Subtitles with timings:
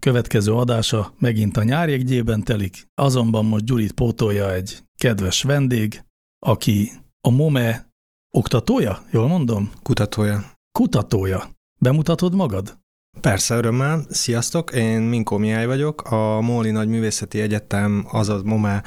[0.00, 6.04] következő adása megint a nyár jegyében telik, azonban most Gyurit pótolja egy kedves vendég,
[6.46, 7.88] aki a MOME
[8.36, 9.70] oktatója, jól mondom?
[9.82, 10.52] Kutatója.
[10.78, 11.50] Kutatója.
[11.80, 12.78] Bemutatod magad?
[13.20, 14.04] Persze, örömmel.
[14.08, 18.82] Sziasztok, én Minkó Mihály vagyok, a Móli Nagy Művészeti Egyetem, azaz MOME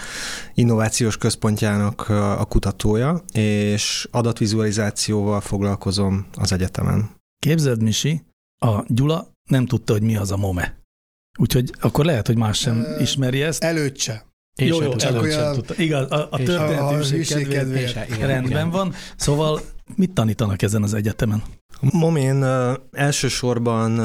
[0.53, 7.09] innovációs központjának a kutatója, és adatvizualizációval foglalkozom az egyetemen.
[7.39, 8.21] Képzeld, Misi,
[8.65, 10.82] a Gyula nem tudta, hogy mi az a MOME.
[11.39, 13.63] Úgyhogy akkor lehet, hogy más sem Ö, ismeri ezt.
[13.63, 14.25] Előtt se.
[14.55, 15.73] Én jó, jó, csak olyan- tudta.
[15.77, 18.09] Igaz, a, a hűség kedvéért kedvéért.
[18.15, 18.69] Igen, rendben igen.
[18.69, 18.93] van.
[19.15, 19.61] Szóval
[19.95, 21.43] mit tanítanak ezen az egyetemen?
[21.91, 23.97] Momén uh, elsősorban, uh,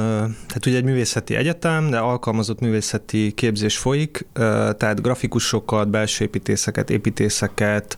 [0.46, 6.90] tehát ugye egy művészeti egyetem, de alkalmazott művészeti képzés folyik, uh, tehát grafikusokat, belső építészeket,
[6.90, 7.96] építészeket,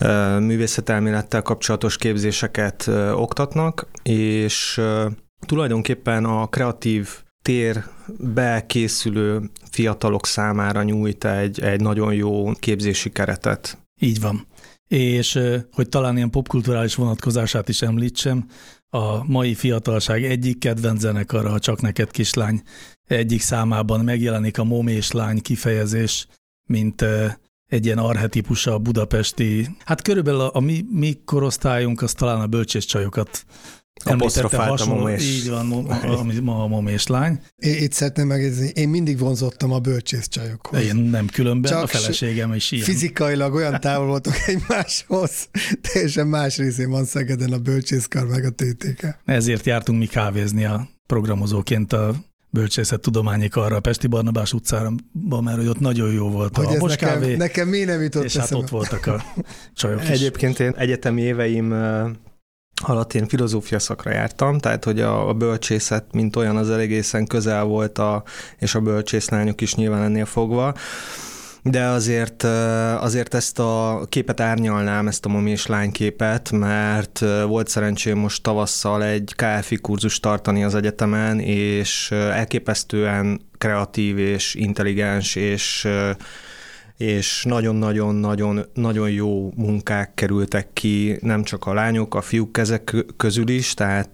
[0.00, 5.12] uh, művészetelmélettel kapcsolatos képzéseket uh, oktatnak, és uh,
[5.46, 13.78] tulajdonképpen a kreatív térbe készülő fiatalok számára nyújt egy, egy nagyon jó képzési keretet.
[14.00, 14.46] Így van.
[14.88, 15.38] És
[15.72, 18.48] hogy talán ilyen popkulturális vonatkozását is említsem,
[18.88, 22.62] a mai fiatalság egyik kedvenc zenekara, a Csak neked kislány
[23.06, 26.26] egyik számában megjelenik a momés lány kifejezés,
[26.68, 27.04] mint
[27.66, 32.46] egy ilyen arhetipusa a budapesti, hát körülbelül a, a mi, mi korosztályunk az talán a
[32.46, 32.84] bölcsés
[33.94, 35.22] csajokat említette Apostrofált a momés.
[35.22, 35.66] így van,
[36.42, 37.40] ma a momés lány.
[37.56, 40.82] Én itt szeretném megjegyezni, én mindig vonzottam a bölcsész csajokhoz.
[40.82, 42.84] Én nem különben, Csak a feleségem is ilyen.
[42.84, 45.48] Fizikailag olyan távol voltunk egymáshoz,
[45.92, 49.18] teljesen más részén van Szegeden a bölcsészkar meg a TTK.
[49.24, 52.14] Ezért jártunk mi kávézni a programozóként a
[52.50, 54.92] bölcsészet tudományi karra a Pesti Barnabás utcára,
[55.42, 58.24] mert hogy ott nagyon jó volt Hogy a habos nekem, kávé, nekem miért nem jutott
[58.24, 58.64] és hát eszembe?
[58.64, 59.24] ott voltak a
[59.74, 60.08] csajok is.
[60.08, 61.74] Egyébként én egyetemi éveim
[62.88, 67.64] alatt én filozófia szakra jártam, tehát hogy a, a bölcsészet, mint olyan, az egészen közel
[67.64, 68.22] volt, a,
[68.58, 70.74] és a bölcsésznányok is nyilván ennél fogva.
[71.62, 72.42] De azért,
[73.00, 78.42] azért ezt a képet árnyalnám, ezt a mami és lányképet, mert ö, volt szerencsém most
[78.42, 85.88] tavasszal egy KFI kurzus tartani az egyetemen, és elképesztően kreatív és intelligens, és
[86.96, 93.16] és nagyon-nagyon-nagyon nagyon jó munkák kerültek ki, nem csak a lányok, a fiúk kezek kö-
[93.16, 94.10] közül is, tehát,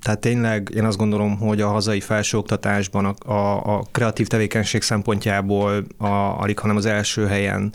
[0.00, 5.84] tehát tényleg én azt gondolom, hogy a hazai felsőoktatásban a, a, a kreatív tevékenység szempontjából
[5.96, 6.06] a,
[6.40, 7.74] alig, hanem az első helyen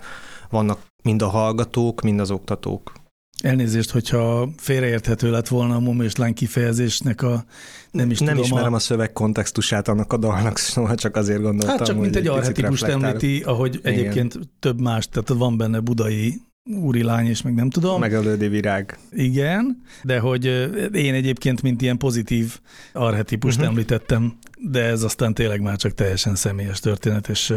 [0.50, 3.03] vannak mind a hallgatók, mind az oktatók.
[3.44, 7.46] Elnézést, hogyha félreérthető lett volna a mom és lány kifejezésnek a
[7.92, 11.42] nem is nem tudom, ismerem a, a szöveg kontextusát annak a dalnak, szóval csak azért
[11.42, 13.94] gondoltam, Hát csak mint egy picit arhetipust említi, ahogy Igen.
[13.94, 16.42] egyébként több más, tehát van benne budai
[16.82, 18.00] úri lány, és meg nem tudom.
[18.00, 18.98] Megelődi virág.
[19.12, 20.46] Igen, de hogy
[20.94, 22.60] én egyébként, mint ilyen pozitív
[22.94, 23.72] arhetipust uh-huh.
[23.72, 27.54] említettem, de ez aztán tényleg már csak teljesen személyes történet, és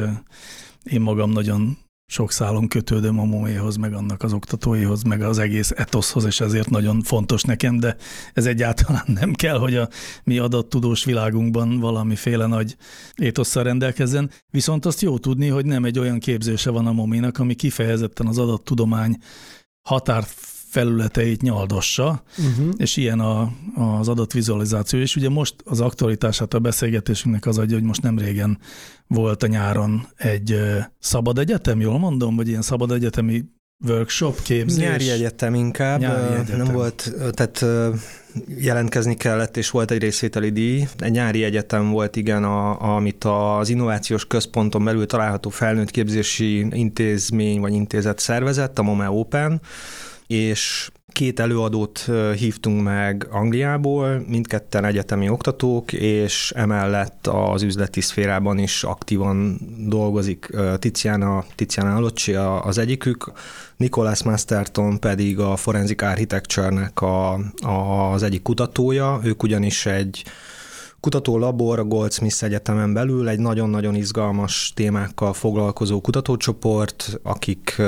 [0.84, 5.70] én magam nagyon sok szálon kötődöm a moméhoz, meg annak az oktatóihoz, meg az egész
[5.70, 7.96] etoszhoz, és ezért nagyon fontos nekem, de
[8.32, 9.88] ez egyáltalán nem kell, hogy a
[10.24, 12.76] mi adattudós világunkban valamiféle nagy
[13.16, 14.30] étosszal rendelkezzen.
[14.50, 18.38] Viszont azt jó tudni, hogy nem egy olyan képzése van a mominak, ami kifejezetten az
[18.38, 19.18] adattudomány
[20.76, 22.74] határfelületeit nyaldossa, Uh-huh.
[22.76, 24.98] és ilyen a, az adatvizualizáció.
[24.98, 28.58] És ugye most az aktualitását a beszélgetésünknek az adja, hogy most nem régen
[29.06, 30.58] volt a nyáron egy
[30.98, 33.44] szabad egyetem, jól mondom, vagy ilyen szabad egyetemi
[33.86, 34.82] workshop képzés.
[34.84, 36.56] Nyári egyetem inkább, Nyári egyetem.
[36.62, 37.64] nem volt, tehát
[38.58, 40.86] jelentkezni kellett, és volt egy részvételi díj.
[40.98, 47.60] Egy nyári egyetem volt, igen, a, amit az innovációs központon belül található felnőtt képzési intézmény
[47.60, 49.60] vagy intézet szervezett, a MOME Open,
[50.26, 58.84] és Két előadót hívtunk meg Angliából, mindketten egyetemi oktatók, és emellett az üzleti szférában is
[58.84, 63.32] aktívan dolgozik Tiziana, Tiziana Alocci az egyikük,
[63.76, 67.32] Nicholas Masterton pedig a Forensic Architecture-nek a,
[67.64, 70.24] a, az egyik kutatója, ők ugyanis egy
[71.00, 77.82] kutatólabor a Goldsmith Egyetemen belül egy nagyon-nagyon izgalmas témákkal foglalkozó kutatócsoport, akik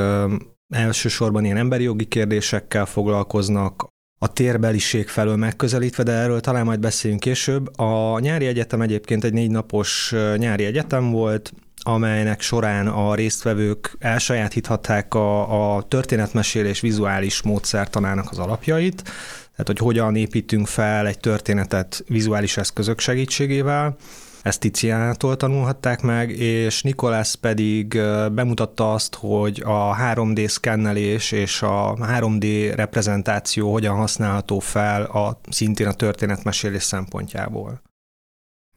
[0.69, 3.87] elsősorban ilyen emberi jogi kérdésekkel foglalkoznak,
[4.21, 7.79] a térbeliség felől megközelítve, de erről talán majd beszéljünk később.
[7.79, 15.15] A nyári egyetem egyébként egy négy napos nyári egyetem volt, amelynek során a résztvevők elsajátíthatták
[15.15, 19.03] a, a történetmesélés vizuális módszertanának az alapjait,
[19.51, 23.97] tehát hogy hogyan építünk fel egy történetet vizuális eszközök segítségével,
[24.43, 27.89] ezt Tiziánától tanulhatták meg, és Nikolász pedig
[28.33, 35.87] bemutatta azt, hogy a 3D szkennelés és a 3D reprezentáció hogyan használható fel a, szintén
[35.87, 37.83] a történetmesélés szempontjából.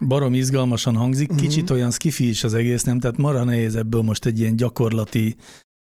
[0.07, 1.47] Barom izgalmasan hangzik, uh-huh.
[1.47, 2.99] kicsit olyan skifi is az egész, nem?
[2.99, 5.35] Tehát mara nehéz ebből most egy ilyen gyakorlati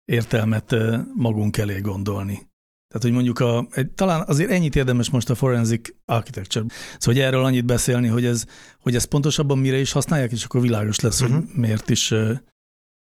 [0.06, 0.75] értelmet
[1.15, 2.46] magunk elé gondolni.
[2.88, 6.66] Tehát, hogy mondjuk a, egy, talán azért ennyit érdemes most a forensic architecture.
[6.98, 8.44] Szóval, hogy erről annyit beszélni, hogy ez,
[8.80, 11.36] hogy ez pontosabban mire is használják, és akkor világos lesz, uh-huh.
[11.36, 11.60] hogy mhm.
[11.60, 12.13] miért is,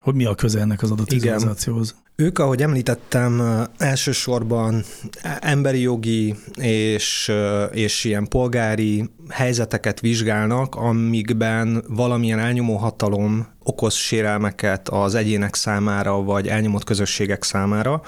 [0.04, 1.56] hogy mi a köze ennek az adott Igen.
[2.16, 4.84] Ők, ahogy említettem, elsősorban
[5.40, 7.32] emberi jogi és,
[7.72, 16.48] és ilyen polgári helyzeteket vizsgálnak, amikben valamilyen elnyomó hatalom okoz sérelmeket az egyének számára, vagy
[16.48, 18.02] elnyomott közösségek számára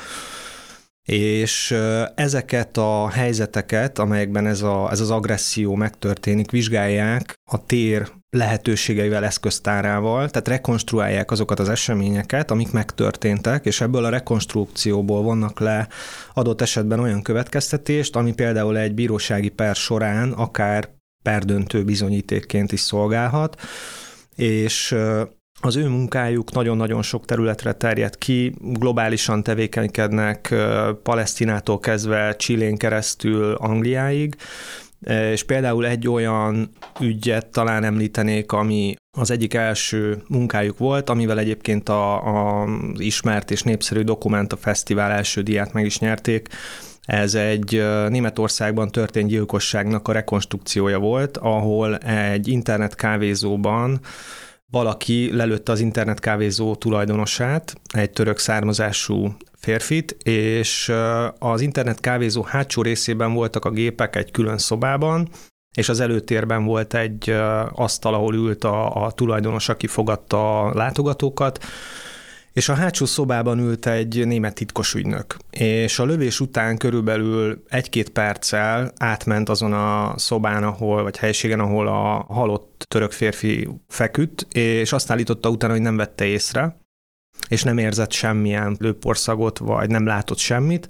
[1.05, 1.75] és
[2.15, 10.29] ezeket a helyzeteket, amelyekben ez, a, ez az agresszió megtörténik, vizsgálják a tér lehetőségeivel, eszköztárával,
[10.29, 15.87] tehát rekonstruálják azokat az eseményeket, amik megtörténtek, és ebből a rekonstrukcióból vannak le
[16.33, 20.89] adott esetben olyan következtetést, ami például egy bírósági per során akár
[21.23, 23.61] perdöntő bizonyítékként is szolgálhat,
[24.35, 24.95] és
[25.61, 30.55] az ő munkájuk nagyon-nagyon sok területre terjed ki, globálisan tevékenykednek
[31.03, 34.35] Palesztinától kezdve Csillén keresztül Angliáig,
[35.31, 36.69] és például egy olyan
[36.99, 44.01] ügyet talán említenék, ami az egyik első munkájuk volt, amivel egyébként a, ismert és népszerű
[44.01, 46.47] Dokumenta Fesztivál első díját meg is nyerték.
[47.05, 53.99] Ez egy Németországban történt gyilkosságnak a rekonstrukciója volt, ahol egy internet kávézóban
[54.71, 60.93] valaki lelőtte az internet kávézó tulajdonosát, egy török származású férfit, és
[61.39, 65.29] az internet kávézó hátsó részében voltak a gépek egy külön szobában,
[65.77, 67.29] és az előtérben volt egy
[67.71, 71.63] asztal, ahol ült a, a tulajdonos, aki fogadta a látogatókat,
[72.53, 78.09] és a hátsó szobában ült egy német titkos ügynök, és a lövés után körülbelül egy-két
[78.09, 84.91] perccel átment azon a szobán, ahol, vagy helységen, ahol a halott török férfi feküdt, és
[84.91, 86.77] azt állította utána, hogy nem vette észre,
[87.49, 90.87] és nem érzett semmilyen lőporszagot, vagy nem látott semmit,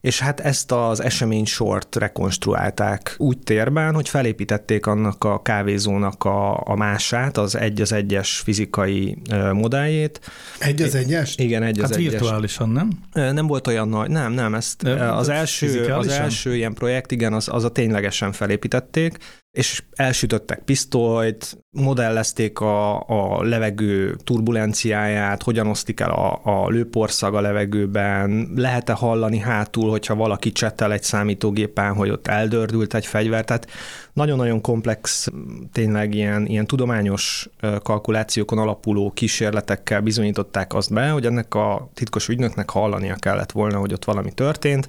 [0.00, 6.60] és hát ezt az esemény sort rekonstruálták úgy térben, hogy felépítették annak a kávézónak a,
[6.60, 9.18] a mását, az egy az egyes fizikai
[9.52, 10.20] modelljét.
[10.58, 11.36] Egy az egyes?
[11.36, 12.10] Igen, egy hát az egyes.
[12.10, 12.90] virtuálisan, nem?
[13.12, 17.32] Nem volt olyan nagy, nem, nem, ezt De, az, első, az első ilyen projekt, igen,
[17.32, 19.18] az, az a ténylegesen felépítették,
[19.56, 27.40] és elsütöttek pisztolyt, modellezték a, a levegő turbulenciáját, hogyan osztik el a, a lőporszag a
[27.40, 33.66] levegőben, lehet-e hallani hátul, hogyha valaki csetel egy számítógépen, hogy ott eldördült egy fegyver, tehát
[34.12, 35.28] nagyon-nagyon komplex,
[35.72, 37.48] tényleg ilyen, ilyen tudományos
[37.82, 43.92] kalkulációkon alapuló kísérletekkel bizonyították azt be, hogy ennek a titkos ügynöknek hallania kellett volna, hogy
[43.92, 44.88] ott valami történt,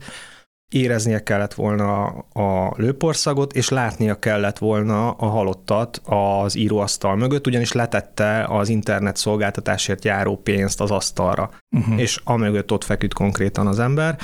[0.69, 7.71] éreznie kellett volna a lőporszagot, és látnia kellett volna a halottat az íróasztal mögött, ugyanis
[7.71, 11.99] letette az internet szolgáltatásért járó pénzt az asztalra, uh-huh.
[11.99, 14.17] és amögött ott feküdt konkrétan az ember.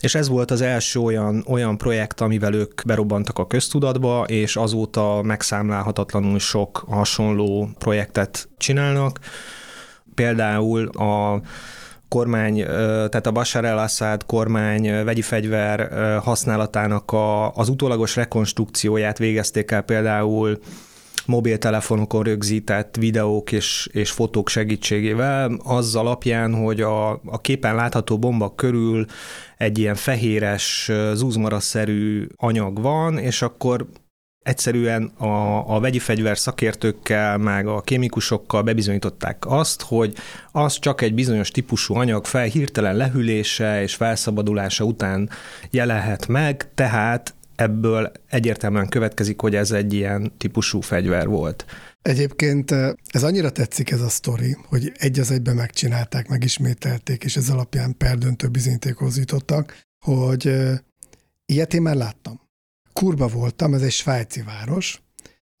[0.00, 5.22] És ez volt az első olyan, olyan projekt, amivel ők berobbantak a köztudatba, és azóta
[5.22, 9.18] megszámlálhatatlanul sok hasonló projektet csinálnak.
[10.14, 11.40] Például a
[12.08, 15.88] kormány, tehát a Bashar el-Assad kormány vegyi fegyver
[16.22, 20.58] használatának a, az utólagos rekonstrukcióját végezték el például
[21.26, 28.54] mobiltelefonokon rögzített videók és, és fotók segítségével, az alapján, hogy a, a képen látható bomba
[28.54, 29.06] körül
[29.56, 33.86] egy ilyen fehéres, zúzmaraszerű anyag van, és akkor
[34.44, 40.14] egyszerűen a, a vegyi fegyver szakértőkkel, meg a kémikusokkal bebizonyították azt, hogy
[40.52, 45.30] az csak egy bizonyos típusú anyag fel hirtelen lehűlése és felszabadulása után
[45.70, 51.64] jelenhet meg, tehát ebből egyértelműen következik, hogy ez egy ilyen típusú fegyver volt.
[52.02, 52.70] Egyébként
[53.06, 57.96] ez annyira tetszik ez a sztori, hogy egy az egyben megcsinálták, megismételték, és ez alapján
[57.96, 60.54] perdöntő bizonyítékhoz jutottak, hogy
[61.46, 62.43] ilyet én már láttam.
[62.94, 65.02] Kurba voltam, ez egy svájci város,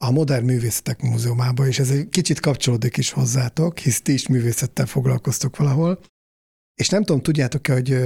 [0.04, 4.86] a Modern Művészetek Múzeumában, és ez egy kicsit kapcsolódik is hozzátok, hisz ti is művészettel
[4.86, 6.00] foglalkoztok valahol.
[6.74, 7.98] És nem tudom, tudjátok-e, hogy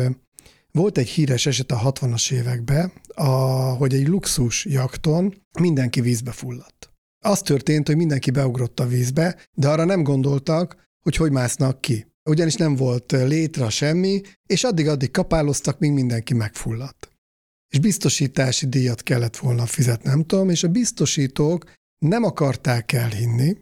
[0.73, 3.29] volt egy híres eset a 60-as években, a,
[3.73, 6.93] hogy egy luxus jakton mindenki vízbe fulladt.
[7.25, 12.07] Az történt, hogy mindenki beugrott a vízbe, de arra nem gondoltak, hogy hogy másznak ki.
[12.31, 17.18] Ugyanis nem volt létre semmi, és addig-addig kapáloztak, míg mindenki megfulladt.
[17.69, 23.57] És biztosítási díjat kellett volna fizetni, nem tudom, és a biztosítók nem akarták elhinni,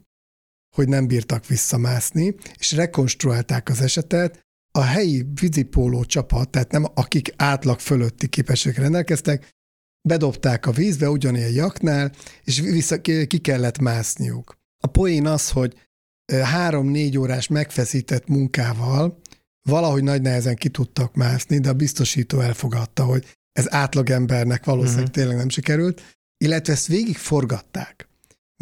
[0.77, 4.45] hogy nem bírtak visszamászni, és rekonstruálták az esetet,
[4.77, 9.49] a helyi vízipóló csapat, tehát nem akik átlag fölötti képességre rendelkeztek,
[10.09, 12.13] bedobták a vízbe ugyanilyen jaknál,
[12.45, 14.55] és vissza, ki kellett mászniuk.
[14.85, 15.87] A poén az, hogy
[16.43, 19.21] három-négy órás megfeszített munkával
[19.69, 25.15] valahogy nagy nehezen ki tudtak mászni, de a biztosító elfogadta, hogy ez átlagembernek valószínűleg uh-huh.
[25.15, 26.03] tényleg nem sikerült,
[26.45, 28.09] illetve ezt végig forgatták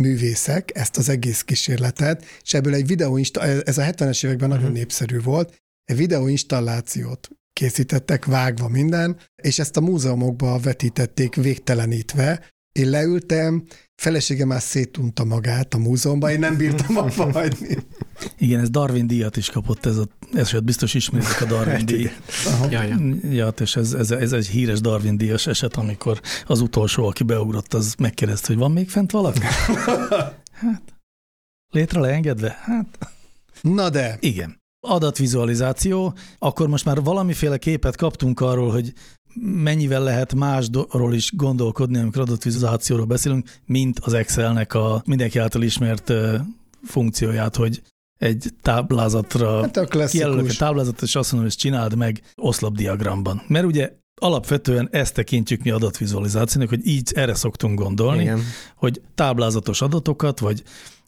[0.02, 4.48] művészek, ezt az egész kísérletet, és ebből egy videó, ez a 70-es években uh-huh.
[4.48, 12.52] nagyon népszerű volt, egy videóinstallációt készítettek, vágva minden, és ezt a múzeumokba vetítették végtelenítve.
[12.78, 13.64] Én leültem,
[13.97, 17.78] feleségem már szétunta magát a múzeumban, én nem bírtam abba hagyni.
[18.38, 22.11] Igen, ez Darwin díjat is kapott, ez a eset, biztos ismeritek a Darwin hát díj.
[22.71, 22.97] Ja, ja.
[23.31, 27.75] ja, és ez, ez, ez, egy híres Darwin díjas eset, amikor az utolsó, aki beugrott,
[27.75, 29.40] az megkérdezte, hogy van még fent valaki?
[30.62, 30.83] hát,
[31.71, 32.59] létre leengedve?
[32.62, 32.99] Hát.
[33.61, 34.16] Na de.
[34.21, 38.93] Igen adatvizualizáció, akkor most már valamiféle képet kaptunk arról, hogy
[39.41, 46.12] mennyivel lehet másról is gondolkodni, amikor adatvizualizációról beszélünk, mint az Excelnek a mindenki által ismert
[46.85, 47.83] funkcióját, hogy
[48.19, 53.43] egy táblázatra hát a kijelölök a táblázatot, és azt mondom, hogy csináld meg oszlopdiagramban.
[53.47, 58.41] Mert ugye alapvetően ezt tekintjük mi adatvizualizációnak, hogy így erre szoktunk gondolni, Igen.
[58.76, 60.62] hogy táblázatos adatokat, vagy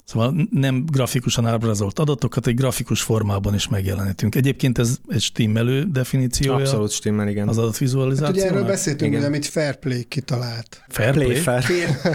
[0.07, 4.35] Szóval nem grafikusan ábrázolt adatokat egy grafikus formában is megjelenítünk.
[4.35, 6.59] Egyébként ez egy stimmelő definíciója.
[6.59, 7.49] Abszolút stimmel, igen.
[7.49, 8.27] Az adatvizualizáció.
[8.27, 9.25] Hát ugye erről beszéltünk, igen.
[9.25, 10.85] amit Fairplay kitalált.
[10.89, 11.35] Fairplay?
[11.35, 11.65] Fair.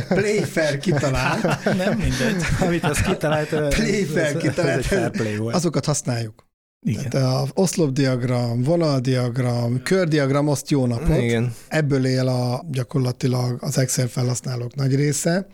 [0.07, 1.63] Playfair kitalált.
[1.83, 2.43] nem mindegy.
[2.59, 3.49] amit az kitalált.
[3.75, 4.85] Playfair kitalált.
[4.85, 5.55] Fairplay volt.
[5.55, 6.49] Azokat használjuk.
[6.85, 7.09] Igen.
[7.09, 11.21] Tehát a oszlopdiagram, vonaldiagram, kördiagram, azt jó napot.
[11.21, 11.53] Igen.
[11.67, 15.47] Ebből él a, gyakorlatilag az Excel felhasználók nagy része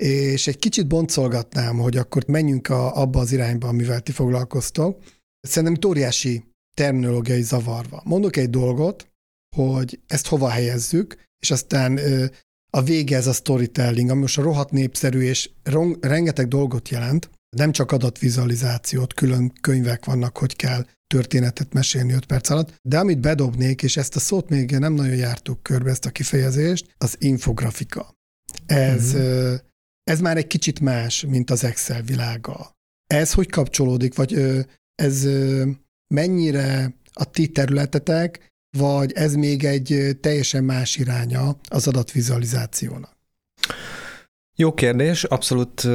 [0.00, 5.02] és egy kicsit boncolgatnám, hogy akkor menjünk a, abba az irányba, amivel ti foglalkoztok.
[5.40, 6.44] Szerintem itt óriási
[6.76, 8.02] terminológiai zavarva.
[8.04, 9.10] Mondok egy dolgot,
[9.56, 11.98] hogy ezt hova helyezzük, és aztán
[12.70, 15.50] a vége ez a storytelling, ami most a rohadt népszerű, és
[16.00, 22.50] rengeteg dolgot jelent, nem csak adatvizualizációt, külön könyvek vannak, hogy kell történetet mesélni 5 perc
[22.50, 26.10] alatt, de amit bedobnék, és ezt a szót még nem nagyon jártuk körbe, ezt a
[26.10, 28.14] kifejezést, az infografika.
[28.66, 29.58] Ez, uh-huh.
[30.10, 32.76] Ez már egy kicsit más, mint az Excel világa.
[33.06, 34.34] Ez hogy kapcsolódik, vagy
[34.94, 35.26] ez
[36.14, 38.48] mennyire a ti területetek,
[38.78, 43.16] vagy ez még egy teljesen más iránya az adatvizualizációnak?
[44.56, 45.86] Jó kérdés, abszolút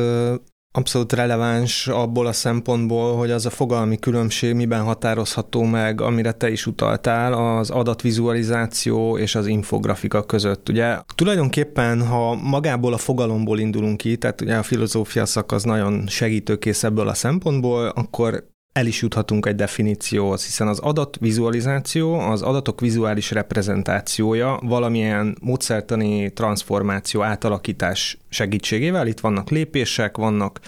[0.75, 6.50] abszolút releváns abból a szempontból, hogy az a fogalmi különbség miben határozható meg, amire te
[6.50, 10.70] is utaltál, az adatvizualizáció és az infografika között.
[10.70, 16.08] Ugye tulajdonképpen, ha magából a fogalomból indulunk ki, tehát ugye a filozófia szak az nagyon
[16.08, 22.79] segítőkész ebből a szempontból, akkor el is juthatunk egy definícióhoz, hiszen az adatvizualizáció, az adatok
[22.79, 29.08] vizuális reprezentációja valamilyen módszertani transformáció, átalakítás segítségével.
[29.08, 30.60] Itt vannak lépések, vannak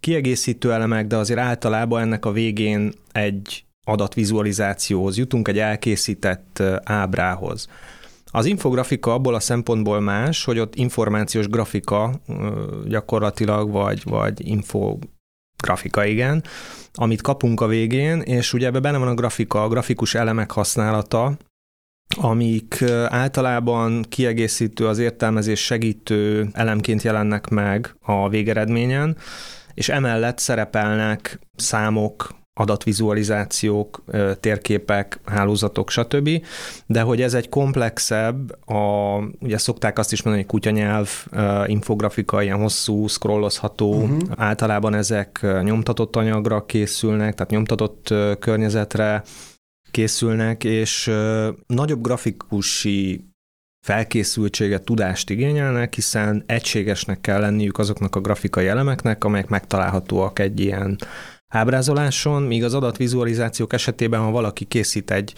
[0.00, 7.68] kiegészítő elemek, de azért általában ennek a végén egy adatvizualizációhoz jutunk, egy elkészített ábrához.
[8.26, 12.20] Az infografika abból a szempontból más, hogy ott információs grafika
[12.86, 14.48] gyakorlatilag, vagy, vagy
[15.54, 16.44] infografika, igen,
[16.94, 21.36] amit kapunk a végén, és ugye ebbe benne van a grafika, a grafikus elemek használata,
[22.16, 29.16] amik általában kiegészítő, az értelmezés segítő elemként jelennek meg a végeredményen,
[29.74, 34.04] és emellett szerepelnek számok, adatvizualizációk,
[34.40, 36.30] térképek, hálózatok, stb.
[36.86, 41.26] De hogy ez egy komplexebb, a, ugye szokták azt is mondani, hogy kutyanyelv,
[41.66, 44.18] infografika, ilyen hosszú, scrollozható, uh-huh.
[44.36, 49.22] általában ezek nyomtatott anyagra készülnek, tehát nyomtatott környezetre
[49.90, 51.10] készülnek, és
[51.66, 53.24] nagyobb grafikusi
[53.86, 60.98] felkészültséget, tudást igényelnek, hiszen egységesnek kell lenniük azoknak a grafikai elemeknek, amelyek megtalálhatóak egy ilyen
[61.54, 65.32] ábrázoláson, míg az adatvizualizációk esetében, ha valaki készít egy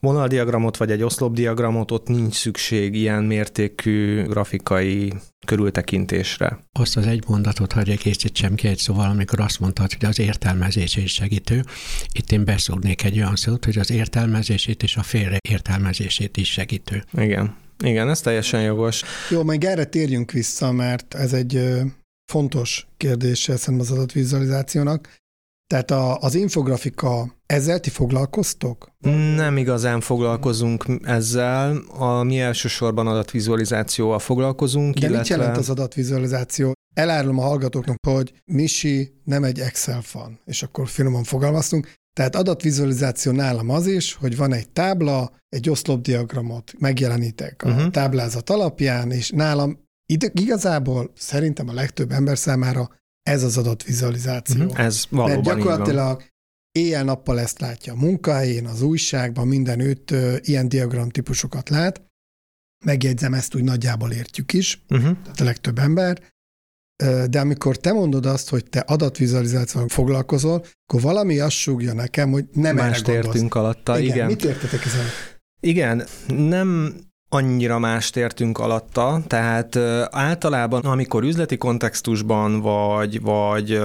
[0.00, 5.12] vonaldiagramot vagy egy oszlopdiagramot, ott nincs szükség ilyen mértékű grafikai
[5.46, 6.58] körültekintésre.
[6.72, 10.96] Azt az egy mondatot hagyj egészítsem ki egy szóval, amikor azt mondtad, hogy az értelmezés
[10.96, 11.64] is segítő.
[12.12, 17.04] Itt én beszúrnék egy olyan szót, hogy az értelmezését és a félreértelmezését is segítő.
[17.12, 17.56] Igen.
[17.84, 19.02] Igen, ez teljesen jogos.
[19.30, 21.80] Jó, majd erre térjünk vissza, mert ez egy
[22.32, 25.18] fontos kérdés szerintem az adatvizualizációnak.
[25.70, 28.90] Tehát a, az infografika, ezzel ti foglalkoztok?
[29.34, 31.76] Nem igazán foglalkozunk ezzel.
[31.88, 34.94] A mi elsősorban adatvizualizációval foglalkozunk.
[34.94, 35.18] De illetve...
[35.18, 36.72] mit jelent az adatvizualizáció?
[36.94, 41.92] Elárulom a hallgatóknak, hogy Misi nem egy Excel fan, és akkor finoman fogalmaztunk.
[42.12, 47.90] Tehát adatvizualizáció nálam az is, hogy van egy tábla, egy oszlopdiagramot megjelenítek a uh-huh.
[47.90, 49.78] táblázat alapján, és nálam
[50.32, 52.90] igazából szerintem a legtöbb ember számára
[53.22, 54.64] ez az adatvizualizáció.
[54.64, 54.80] Uh-huh.
[54.80, 56.24] Ez valóban Mert gyakorlatilag
[56.72, 60.10] éjjel-nappal ezt látja a munkahelyén, az újságban, mindenütt
[60.40, 62.02] ilyen diagram típusokat lát.
[62.84, 65.16] Megjegyzem, ezt úgy nagyjából értjük is, uh-huh.
[65.22, 66.22] tehát a legtöbb ember.
[67.30, 72.48] De amikor te mondod azt, hogy te adatvizualizációval foglalkozol, akkor valami azt súgja nekem, hogy
[72.52, 74.14] nem Mást erre értünk alatta, igen.
[74.14, 74.26] igen.
[74.26, 75.04] Mit értetek ezen?
[75.60, 76.94] Igen, nem
[77.32, 79.76] annyira mást értünk alatta, tehát
[80.10, 83.80] általában, amikor üzleti kontextusban vagy, vagy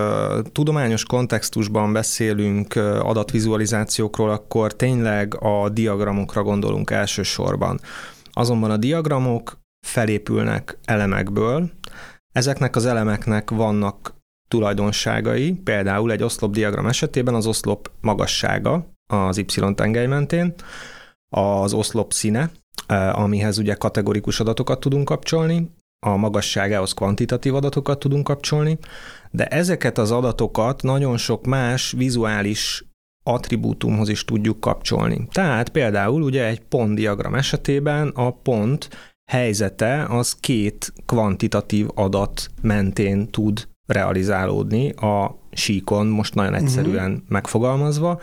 [0.51, 7.79] tudományos kontextusban beszélünk adatvizualizációkról, akkor tényleg a diagramokra gondolunk elsősorban.
[8.31, 11.69] Azonban a diagramok felépülnek elemekből,
[12.31, 14.15] ezeknek az elemeknek vannak
[14.47, 20.53] tulajdonságai, például egy oszlopdiagram esetében az oszlop magassága az Y-tengely mentén,
[21.29, 22.51] az oszlop színe,
[23.11, 25.69] amihez ugye kategorikus adatokat tudunk kapcsolni,
[26.05, 28.77] a magasságához kvantitatív adatokat tudunk kapcsolni,
[29.31, 32.85] de ezeket az adatokat nagyon sok más vizuális
[33.23, 35.27] attribútumhoz is tudjuk kapcsolni.
[35.31, 38.89] Tehát például ugye egy pontdiagram esetében a pont
[39.31, 47.27] helyzete az két kvantitatív adat mentén tud realizálódni a síkon, most nagyon egyszerűen uh-huh.
[47.27, 48.21] megfogalmazva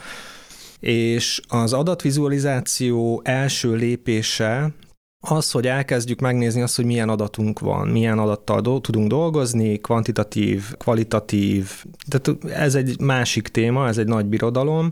[0.83, 4.75] és az adatvizualizáció első lépése
[5.21, 10.77] az, hogy elkezdjük megnézni azt, hogy milyen adatunk van, milyen adattal do- tudunk dolgozni, kvantitatív,
[10.77, 14.91] kvalitatív, tehát ez egy másik téma, ez egy nagy birodalom,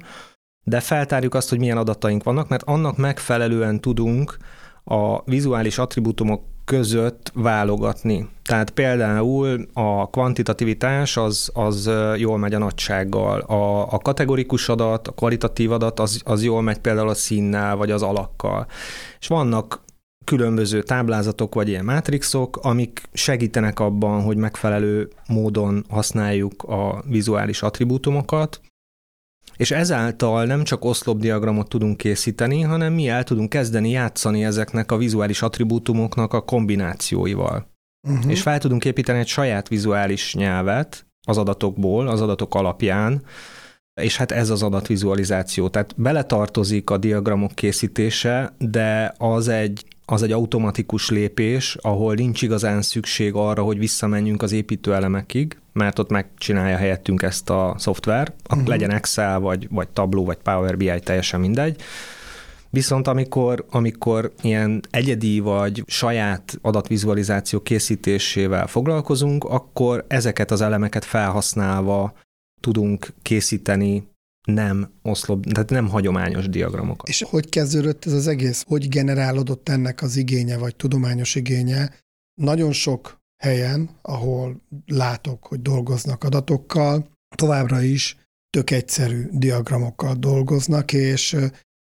[0.65, 4.37] de feltárjuk azt, hogy milyen adataink vannak, mert annak megfelelően tudunk
[4.85, 8.29] a vizuális attribútumok között válogatni.
[8.45, 15.13] Tehát például a kvantitativitás az, az jól megy a nagysággal, a, a kategorikus adat, a
[15.13, 18.67] kvalitatív adat az, az jól megy például a színnel vagy az alakkal.
[19.21, 19.83] És vannak
[20.25, 28.61] különböző táblázatok vagy ilyen mátrixok, amik segítenek abban, hogy megfelelő módon használjuk a vizuális attribútumokat,
[29.61, 34.97] és ezáltal nem csak oszlopdiagramot tudunk készíteni, hanem mi el tudunk kezdeni játszani ezeknek a
[34.97, 37.67] vizuális attribútumoknak a kombinációival.
[38.09, 38.31] Uh-huh.
[38.31, 43.23] És fel tudunk építeni egy saját vizuális nyelvet az adatokból, az adatok alapján,
[44.01, 45.69] és hát ez az adatvizualizáció.
[45.69, 52.83] Tehát beletartozik a diagramok készítése, de az egy az egy automatikus lépés, ahol nincs igazán
[52.83, 58.67] szükség arra, hogy visszamenjünk az építőelemekig, mert ott megcsinálja helyettünk ezt a szoftver, uh-huh.
[58.69, 61.81] legyen Excel, vagy, vagy Tableau, vagy Power BI, teljesen mindegy.
[62.71, 72.13] Viszont amikor, amikor ilyen egyedi vagy saját adatvizualizáció készítésével foglalkozunk, akkor ezeket az elemeket felhasználva
[72.61, 74.09] tudunk készíteni
[74.47, 77.09] nem oszlop, tehát nem hagyományos diagramokat.
[77.09, 78.65] És hogy kezdődött ez az egész?
[78.67, 81.95] Hogy generálódott ennek az igénye, vagy tudományos igénye?
[82.41, 88.17] Nagyon sok helyen, ahol látok, hogy dolgoznak adatokkal, továbbra is
[88.51, 91.37] tök egyszerű diagramokkal dolgoznak, és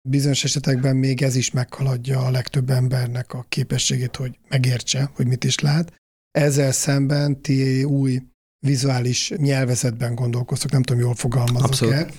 [0.09, 5.43] bizonyos esetekben még ez is meghaladja a legtöbb embernek a képességét, hogy megértse, hogy mit
[5.43, 5.93] is lát.
[6.31, 8.21] Ezzel szemben ti új
[8.65, 12.11] vizuális nyelvezetben gondolkoztok, nem tudom, jól fogalmazok-e,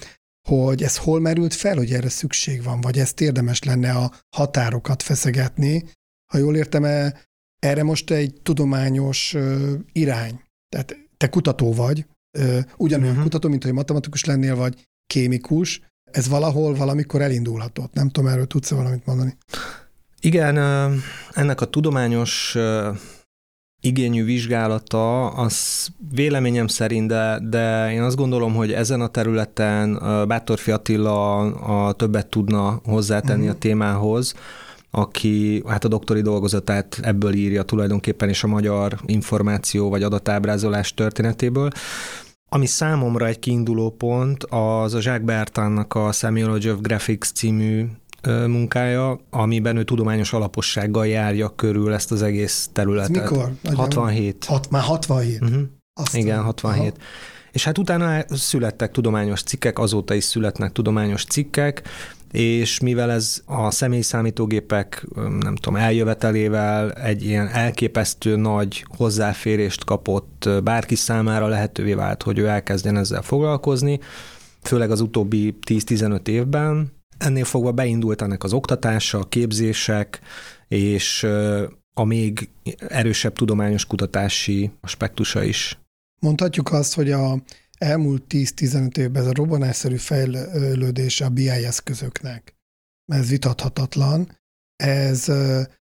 [0.49, 5.03] hogy ez hol merült fel, hogy erre szükség van, vagy ezt érdemes lenne a határokat
[5.03, 5.85] feszegetni.
[6.33, 6.85] Ha jól értem,
[7.59, 9.37] erre most egy tudományos
[9.93, 10.41] irány.
[10.69, 12.07] Tehát te kutató vagy,
[12.77, 13.23] ugyanolyan uh-huh.
[13.23, 15.81] kutató, mint hogy matematikus lennél, vagy kémikus,
[16.11, 17.93] ez valahol valamikor elindulhatott.
[17.93, 19.37] Nem tudom, erről tudsz -e valamit mondani?
[20.21, 20.59] Igen,
[21.33, 22.57] ennek a tudományos
[23.85, 30.71] igényű vizsgálata, az véleményem szerint, de, de én azt gondolom, hogy ezen a területen Bátorfi
[30.71, 33.57] Attila a többet tudna hozzátenni uh-huh.
[33.57, 34.35] a témához,
[34.91, 41.71] aki hát a doktori dolgozatát ebből írja tulajdonképpen, és a magyar információ vagy adatábrázolás történetéből.
[42.49, 47.87] Ami számomra egy kiinduló pont, az a Jacques Bertannak a Semiology of Graphics című
[48.27, 53.17] munkája, amiben ő tudományos alapossággal járja körül ezt az egész területet.
[53.17, 53.53] Ez mikor?
[53.75, 54.45] 67.
[54.45, 55.41] Hat, már 67?
[55.41, 55.63] Uh-huh.
[56.01, 56.79] Azt Igen, 67.
[56.81, 56.91] Aha.
[57.53, 61.83] És hát utána születtek tudományos cikkek, azóta is születnek tudományos cikkek,
[62.33, 65.07] és mivel ez a személyszámítógépek,
[65.41, 72.47] nem tudom, eljövetelével egy ilyen elképesztő nagy hozzáférést kapott, bárki számára lehetővé vált, hogy ő
[72.47, 74.01] elkezdjen ezzel foglalkozni,
[74.63, 76.93] főleg az utóbbi 10-15 évben,
[77.25, 80.21] Ennél fogva beindult ennek az oktatása, a képzések,
[80.69, 81.23] és
[81.95, 85.79] a még erősebb tudományos kutatási aspektusa is.
[86.21, 87.43] Mondhatjuk azt, hogy a
[87.79, 92.55] elmúlt 10-15 évben ez a robbanásszerű fejlődése a BI eszközöknek,
[93.13, 94.39] ez vitathatatlan,
[94.77, 95.29] ez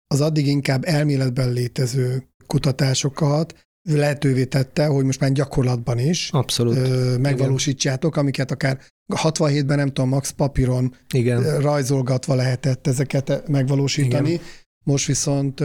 [0.08, 7.17] az addig inkább elméletben létező kutatásokat lehetővé tette, hogy most már gyakorlatban is Abszolút.
[7.17, 11.59] megvalósítsátok, amiket akár 67-ben nem tudom, Max papíron Igen.
[11.59, 14.29] rajzolgatva lehetett ezeket megvalósítani.
[14.29, 14.41] Igen.
[14.83, 15.63] Most viszont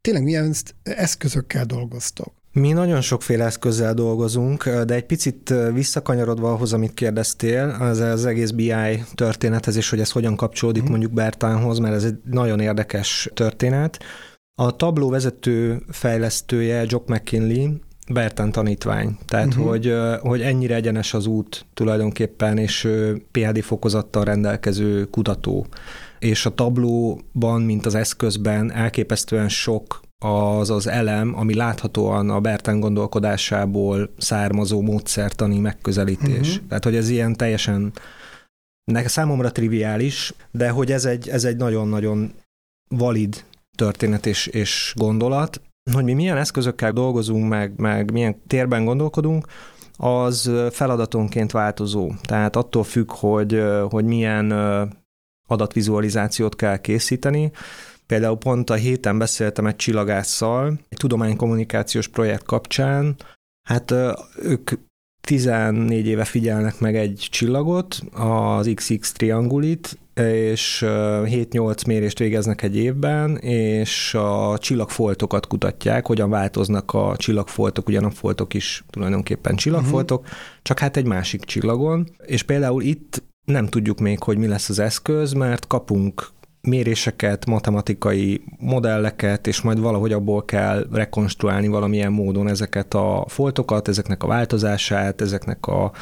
[0.00, 2.38] tényleg milyen eszközökkel dolgoztok?
[2.52, 8.50] Mi nagyon sokféle eszközzel dolgozunk, de egy picit visszakanyarodva ahhoz, amit kérdeztél, az az egész
[8.50, 10.90] BI történethez, és hogy ez hogyan kapcsolódik mm.
[10.90, 13.98] mondjuk Bertánhoz, mert ez egy nagyon érdekes történet.
[14.54, 17.72] A tabló vezető fejlesztője, Jock McKinley,
[18.12, 19.18] Bertan tanítvány.
[19.26, 19.66] Tehát, uh-huh.
[19.68, 22.88] hogy, hogy ennyire egyenes az út tulajdonképpen, és
[23.30, 25.66] PhD fokozattal rendelkező kutató.
[26.18, 32.80] És a tablóban, mint az eszközben elképesztően sok az az elem, ami láthatóan a Bertan
[32.80, 36.48] gondolkodásából származó módszertani megközelítés.
[36.48, 36.66] Uh-huh.
[36.68, 37.92] Tehát, hogy ez ilyen teljesen
[39.04, 42.32] számomra triviális, de hogy ez egy, ez egy nagyon-nagyon
[42.88, 43.44] valid
[43.76, 45.60] történet és, és gondolat,
[45.92, 49.46] hogy mi milyen eszközökkel dolgozunk, meg, meg milyen térben gondolkodunk,
[49.96, 52.12] az feladatonként változó.
[52.22, 54.52] Tehát attól függ, hogy, hogy milyen
[55.48, 57.50] adatvizualizációt kell készíteni.
[58.06, 63.16] Például pont a héten beszéltem egy csillagásszal, egy tudománykommunikációs projekt kapcsán,
[63.68, 63.94] hát
[64.42, 64.70] ők
[65.20, 73.36] 14 éve figyelnek meg egy csillagot, az XX triangulit, és 7-8 mérést végeznek egy évben,
[73.36, 80.36] és a csillagfoltokat kutatják, hogyan változnak a csillagfoltok, ugyan a foltok is tulajdonképpen csillagfoltok, uh-huh.
[80.62, 84.78] csak hát egy másik csillagon, és például itt nem tudjuk még, hogy mi lesz az
[84.78, 86.28] eszköz, mert kapunk
[86.60, 94.22] méréseket, matematikai modelleket, és majd valahogy abból kell rekonstruálni valamilyen módon ezeket a foltokat, ezeknek
[94.22, 95.92] a változását, ezeknek a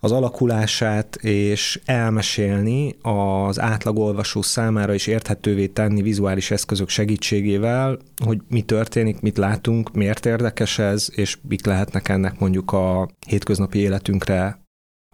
[0.00, 8.62] az alakulását, és elmesélni az átlagolvasó számára is érthetővé tenni vizuális eszközök segítségével, hogy mi
[8.62, 14.62] történik, mit látunk, miért érdekes ez, és mik lehetnek ennek mondjuk a hétköznapi életünkre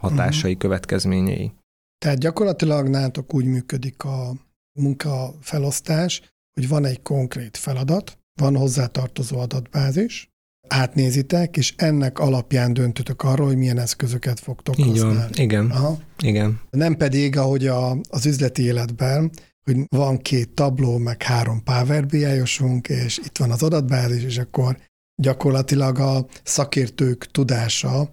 [0.00, 0.58] hatásai, uh-huh.
[0.58, 1.52] következményei.
[1.98, 4.32] Tehát gyakorlatilag nálatok úgy működik a
[4.80, 6.22] munkafelosztás,
[6.54, 10.33] hogy van egy konkrét feladat, van hozzátartozó adatbázis,
[10.68, 15.16] átnézitek, és ennek alapján döntötök arról, hogy milyen eszközöket fogtok Így használni.
[15.16, 15.30] Van.
[15.34, 15.70] Igen.
[15.70, 15.98] Aha.
[16.18, 16.60] Igen.
[16.70, 19.30] Nem pedig, ahogy a, az üzleti életben,
[19.64, 24.78] hogy van két tabló, meg három Power bi és itt van az adatbázis, és akkor
[25.22, 28.10] gyakorlatilag a szakértők tudása,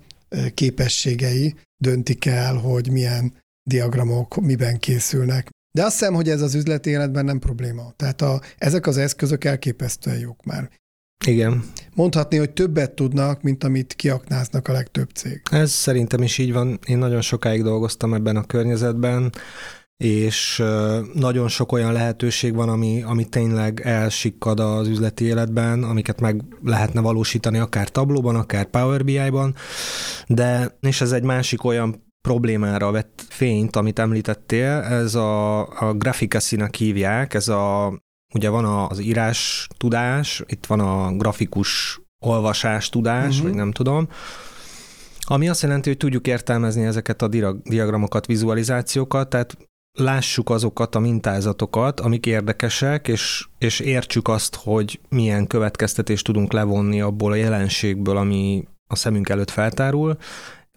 [0.53, 3.33] képességei döntik el, hogy milyen
[3.69, 5.49] diagramok miben készülnek.
[5.71, 7.93] De azt hiszem, hogy ez az üzleti életben nem probléma.
[7.95, 10.69] Tehát a, ezek az eszközök elképesztően jók már.
[11.25, 11.63] Igen.
[11.95, 15.41] Mondhatni, hogy többet tudnak, mint amit kiaknáznak a legtöbb cég.
[15.51, 16.79] Ez szerintem is így van.
[16.85, 19.31] Én nagyon sokáig dolgoztam ebben a környezetben,
[20.03, 20.63] és
[21.13, 27.01] nagyon sok olyan lehetőség van, ami, ami tényleg elsikkad az üzleti életben, amiket meg lehetne
[27.01, 29.55] valósítani akár tablóban, akár Power BI-ban,
[30.27, 36.75] de és ez egy másik olyan problémára vett fényt, amit említettél, ez a, a grafikeszinek
[36.75, 37.93] hívják, ez a
[38.33, 43.43] ugye van az írás tudás, itt van a grafikus olvasás tudás, uh-huh.
[43.43, 44.07] vagy nem tudom,
[45.23, 47.27] ami azt jelenti, hogy tudjuk értelmezni ezeket a
[47.63, 49.57] diagramokat, vizualizációkat, tehát
[49.99, 57.01] lássuk azokat a mintázatokat, amik érdekesek, és, és értsük azt, hogy milyen következtetést tudunk levonni
[57.01, 60.17] abból a jelenségből, ami a szemünk előtt feltárul.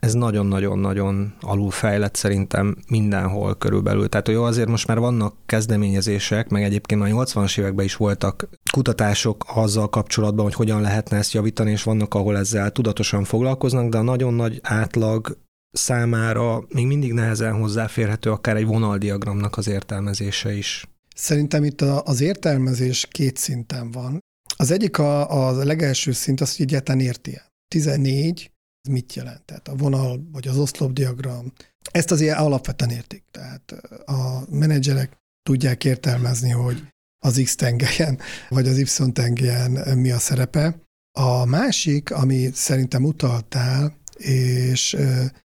[0.04, 4.08] Ez nagyon-nagyon-nagyon alulfejlett szerintem mindenhol körülbelül.
[4.08, 9.44] Tehát jó, azért most már vannak kezdeményezések, meg egyébként a 80-as években is voltak kutatások
[9.54, 14.02] azzal kapcsolatban, hogy hogyan lehetne ezt javítani, és vannak, ahol ezzel tudatosan foglalkoznak, de a
[14.02, 15.38] nagyon nagy átlag
[15.72, 20.88] számára még mindig nehezen hozzáférhető akár egy vonaldiagramnak az értelmezése is.
[21.14, 24.18] Szerintem itt az értelmezés két szinten van.
[24.56, 27.52] Az egyik a, a legelső szint az, hogy egyáltalán érti -e.
[27.68, 28.50] 14,
[28.84, 29.44] ez mit jelent?
[29.44, 31.52] Tehát a vonal vagy az oszlopdiagram.
[31.90, 33.24] Ezt azért alapvetően értik.
[33.30, 33.72] Tehát
[34.06, 36.82] a menedzserek tudják értelmezni, hogy
[37.24, 38.18] az X tengelyen,
[38.48, 40.82] vagy az Y tengelyen mi a szerepe.
[41.18, 44.96] A másik, ami szerintem utaltál, és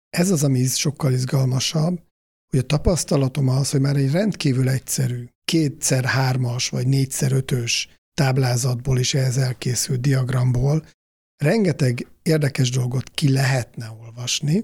[0.09, 2.01] ez az, ami sokkal izgalmasabb,
[2.49, 8.99] hogy a tapasztalatom az, hogy már egy rendkívül egyszerű, kétszer hármas vagy négyszer ötös táblázatból
[8.99, 10.85] is ehhez elkészült diagramból
[11.37, 14.63] rengeteg érdekes dolgot ki lehetne olvasni,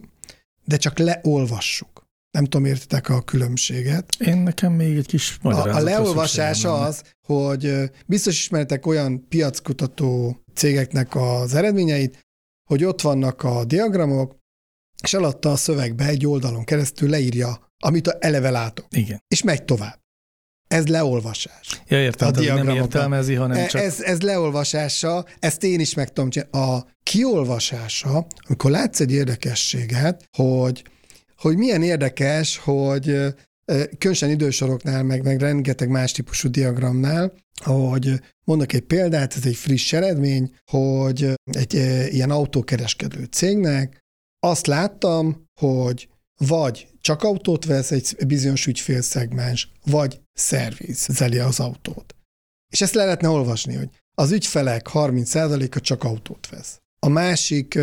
[0.66, 2.04] de csak leolvassuk.
[2.32, 4.16] Nem tudom, értitek a különbséget.
[4.20, 11.16] Én nekem még egy kis A, a leolvasás az, hogy biztos ismertek olyan piackutató cégeknek
[11.16, 12.20] az eredményeit,
[12.70, 14.36] hogy ott vannak a diagramok,
[15.04, 18.86] és alatta a szövegbe egy oldalon keresztül leírja, amit a eleve látok.
[18.90, 19.20] Igen.
[19.28, 20.03] És megy tovább.
[20.74, 21.82] Ez leolvasás.
[21.88, 23.82] Ja, értem, a nem értelmezi, hanem e, csak...
[23.82, 26.58] Ez, ez leolvasása, ezt én is meg tudom csinálni.
[26.58, 30.84] A kiolvasása, amikor látsz egy érdekességet, hogy,
[31.38, 33.04] hogy milyen érdekes, hogy
[33.98, 37.34] különösen idősoroknál, meg, meg rengeteg más típusú diagramnál,
[37.64, 41.74] hogy mondok egy példát, ez egy friss eredmény, hogy egy
[42.14, 44.00] ilyen autókereskedő cégnek
[44.40, 46.08] azt láttam, hogy
[46.38, 52.16] vagy csak autót vesz egy bizonyos ügyfélszegmens, vagy szervizeli az autót.
[52.74, 56.82] És ezt le lehetne olvasni, hogy az ügyfelek 30%-a csak autót vesz.
[57.00, 57.80] A másik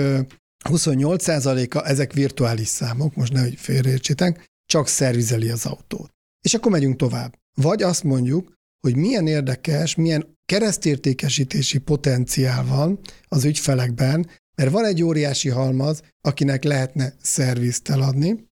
[0.68, 6.10] 28%-a, ezek virtuális számok, most nehogy félreértsétek, csak szervizeli az autót.
[6.44, 7.34] És akkor megyünk tovább.
[7.54, 15.02] Vagy azt mondjuk, hogy milyen érdekes, milyen keresztértékesítési potenciál van az ügyfelekben, mert van egy
[15.02, 18.48] óriási halmaz, akinek lehetne szervizt eladni,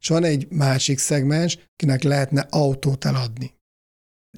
[0.00, 3.54] és van egy másik szegmens, akinek lehetne autót eladni.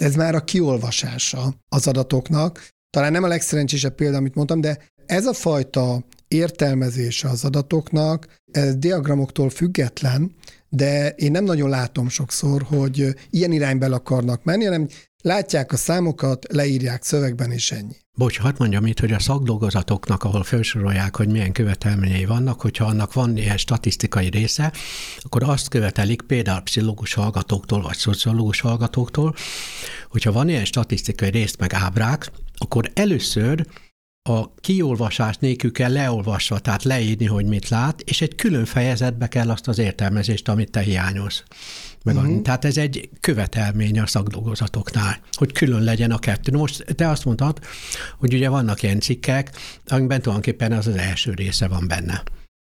[0.01, 2.69] Ez már a kiolvasása az adatoknak.
[2.91, 8.77] Talán nem a legszerencsésebb példa, amit mondtam, de ez a fajta értelmezése az adatoknak, ez
[8.77, 10.35] diagramoktól független,
[10.69, 14.89] de én nem nagyon látom sokszor, hogy ilyen irányba akarnak menni, hanem
[15.23, 17.97] látják a számokat, leírják szövegben, és ennyi.
[18.15, 23.13] Bocs, hadd mondjam itt, hogy a szakdolgozatoknak, ahol felsorolják, hogy milyen követelményei vannak, hogyha annak
[23.13, 24.73] van ilyen statisztikai része,
[25.19, 29.35] akkor azt követelik például pszichológus hallgatóktól, vagy szociológus hallgatóktól,
[30.09, 33.67] hogyha van ilyen statisztikai részt, meg ábrák, akkor először
[34.29, 39.51] a kiolvasás nélkül kell leolvasva, tehát leírni, hogy mit lát, és egy külön fejezetbe kell
[39.51, 41.43] azt az értelmezést, amit te hiányolsz.
[42.05, 42.29] Megadni.
[42.29, 42.45] Uh-huh.
[42.45, 46.57] Tehát ez egy követelmény a szakdolgozatoknál, hogy külön legyen a kettő.
[46.57, 47.59] Most te azt mondtad,
[48.19, 49.51] hogy ugye vannak ilyen cikkek,
[49.87, 52.23] amikben tulajdonképpen az az első része van benne.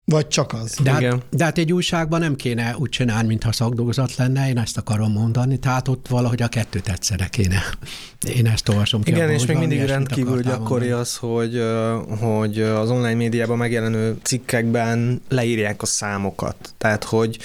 [0.05, 0.77] Vagy csak az.
[0.83, 4.77] De hát, de hát egy újságban nem kéne úgy csinálni, mintha szakdolgozat lenne, én ezt
[4.77, 7.61] akarom mondani, tehát ott valahogy a kettőt egyszerre kéne.
[8.35, 9.11] Én ezt olvasom ki.
[9.11, 11.63] Igen, abban, és még mindig rendkívül gyakori az, hogy,
[12.19, 16.73] hogy az online médiában megjelenő cikkekben leírják a számokat.
[16.77, 17.37] Tehát, hogy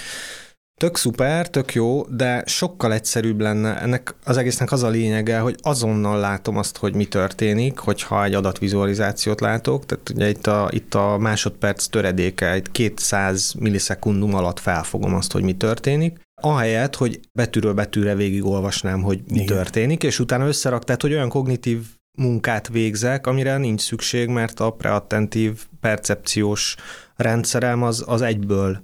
[0.79, 3.81] Tök szuper, tök jó, de sokkal egyszerűbb lenne.
[3.81, 8.33] Ennek az egésznek az a lényege, hogy azonnal látom azt, hogy mi történik, hogyha egy
[8.33, 9.85] adatvizualizációt látok.
[9.85, 15.43] Tehát ugye itt a, itt a másodperc töredéke, egy 200 millisekundum alatt felfogom azt, hogy
[15.43, 16.19] mi történik.
[16.41, 19.45] Ahelyett, hogy betűről betűre végigolvasnám, hogy mi Igen.
[19.45, 21.79] történik, és utána összerak, tehát hogy olyan kognitív
[22.17, 26.75] munkát végzek, amire nincs szükség, mert a preattentív percepciós
[27.15, 28.79] rendszerem az, az egyből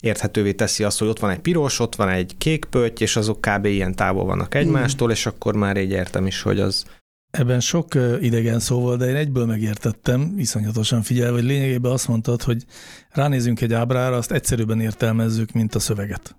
[0.00, 3.40] érthetővé teszi azt, hogy ott van egy piros, ott van egy kék pötty, és azok
[3.40, 3.64] kb.
[3.64, 5.10] ilyen távol vannak egymástól, mm.
[5.10, 6.84] és akkor már így értem is, hogy az...
[7.30, 7.86] Ebben sok
[8.20, 12.64] idegen szó volt, de én egyből megértettem, iszonyatosan figyelve, hogy lényegében azt mondtad, hogy
[13.10, 16.36] ránézünk egy ábrára, azt egyszerűbben értelmezzük, mint a szöveget.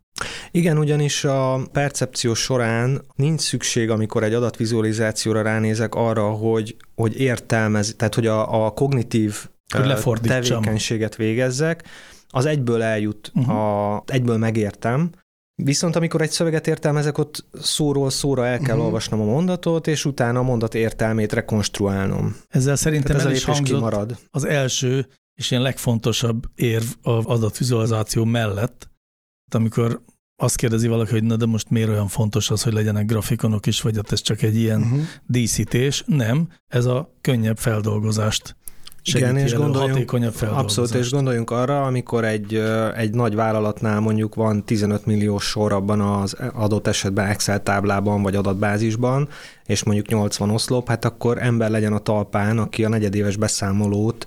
[0.52, 7.94] Igen, ugyanis a percepció során nincs szükség, amikor egy adatvizualizációra ránézek arra, hogy, hogy értelmez,
[7.98, 9.50] tehát hogy a, a kognitív
[10.04, 11.84] hogy tevékenységet végezzek,
[12.32, 13.56] az egyből eljut, uh-huh.
[13.56, 15.12] a, egyből megértem,
[15.64, 18.86] Viszont amikor egy szöveget értelmezek, ott szóról szóra el kell uh-huh.
[18.86, 22.36] olvasnom a mondatot, és utána a mondat értelmét rekonstruálnom.
[22.48, 24.18] Ezzel szerintem ez el is hangzott kimarad.
[24.30, 28.90] az első és ilyen legfontosabb érv az adatvizualizáció mellett,
[29.52, 30.02] amikor
[30.36, 33.82] azt kérdezi valaki, hogy na de most miért olyan fontos az, hogy legyenek grafikonok is,
[33.82, 35.02] vagy hát ez csak egy ilyen uh-huh.
[35.26, 36.04] díszítés.
[36.08, 38.56] Nem, ez a könnyebb feldolgozást
[39.04, 42.62] Igen, és gondoljunk, hatékonyabb Abszolút, és gondoljunk arra, amikor egy,
[42.96, 48.36] egy nagy vállalatnál mondjuk van 15 milliós sor abban az adott esetben Excel táblában vagy
[48.36, 49.30] adatbázisban,
[49.66, 54.26] és mondjuk 80 oszlop, hát akkor ember legyen a talpán, aki a negyedéves beszámolót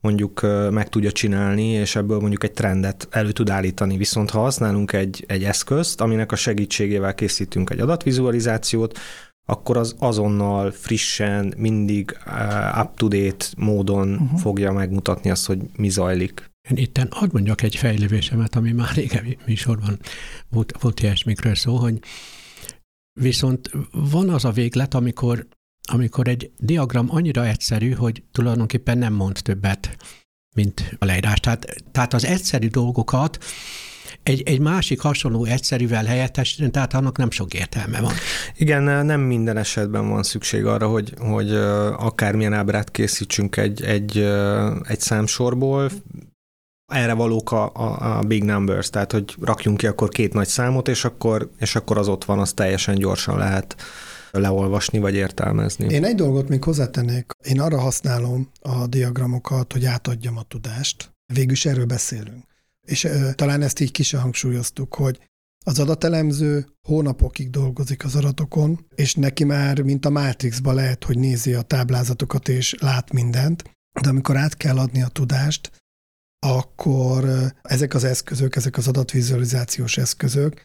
[0.00, 3.96] mondjuk meg tudja csinálni, és ebből mondjuk egy trendet elő tud állítani.
[3.96, 8.98] Viszont ha használunk egy, egy eszközt, aminek a segítségével készítünk egy adatvizualizációt,
[9.48, 12.18] akkor az azonnal frissen, mindig
[12.82, 14.40] up-to-date módon uh-huh.
[14.40, 16.50] fogja megmutatni azt, hogy mi zajlik.
[16.70, 19.98] Én itten hadd mondjak egy fejlődésemet, ami már régen műsorban
[20.48, 21.98] volt, volt ilyesmikről szó, hogy
[23.20, 25.46] viszont van az a véglet, amikor
[25.88, 29.96] amikor egy diagram annyira egyszerű, hogy tulajdonképpen nem mond többet,
[30.54, 31.40] mint a leírás.
[31.40, 33.44] Tehát, tehát az egyszerű dolgokat
[34.26, 38.12] egy, egy másik hasonló egyszerűvel helyettesíteni, tehát annak nem sok értelme van.
[38.56, 41.54] Igen, nem minden esetben van szükség arra, hogy, hogy
[41.96, 44.18] akármilyen ábrát készítsünk egy, egy,
[44.82, 45.90] egy számsorból,
[46.92, 50.88] erre valók a, a, a big numbers, tehát hogy rakjunk ki akkor két nagy számot,
[50.88, 53.76] és akkor, és akkor az ott van, az teljesen gyorsan lehet
[54.30, 55.94] leolvasni vagy értelmezni.
[55.94, 57.30] Én egy dolgot még hozzátennék.
[57.44, 61.10] Én arra használom a diagramokat, hogy átadjam a tudást.
[61.34, 62.44] Végülis erről beszélünk.
[62.86, 65.20] És ö, talán ezt így ki sem hangsúlyoztuk, hogy
[65.64, 71.54] az adatelemző hónapokig dolgozik az adatokon, és neki már, mint a Matrixba lehet, hogy nézi
[71.54, 73.70] a táblázatokat és lát mindent,
[74.00, 75.70] de amikor át kell adni a tudást,
[76.46, 80.62] akkor ezek az eszközök, ezek az adatvizualizációs eszközök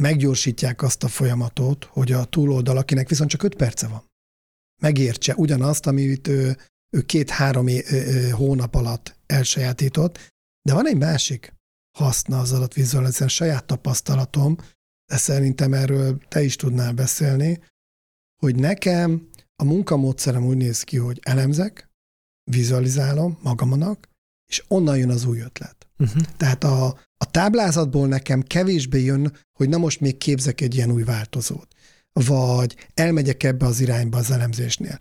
[0.00, 4.04] meggyorsítják azt a folyamatot, hogy a túloldal, akinek viszont csak öt perce van,
[4.82, 6.56] megértse ugyanazt, amit ő,
[6.90, 7.66] ő két-három
[8.32, 10.28] hónap alatt elsajátított,
[10.70, 11.54] de van egy másik
[11.98, 14.56] haszna az adatvizualizáció, saját tapasztalatom,
[15.06, 17.62] de szerintem erről te is tudnál beszélni,
[18.42, 21.90] hogy nekem a munkamódszerem úgy néz ki, hogy elemzek,
[22.50, 24.08] vizualizálom magamnak,
[24.46, 25.88] és onnan jön az új ötlet.
[25.98, 26.22] Uh-huh.
[26.36, 31.02] Tehát a, a táblázatból nekem kevésbé jön, hogy na most még képzek egy ilyen új
[31.02, 31.68] változót,
[32.12, 34.96] vagy elmegyek ebbe az irányba az elemzésnél.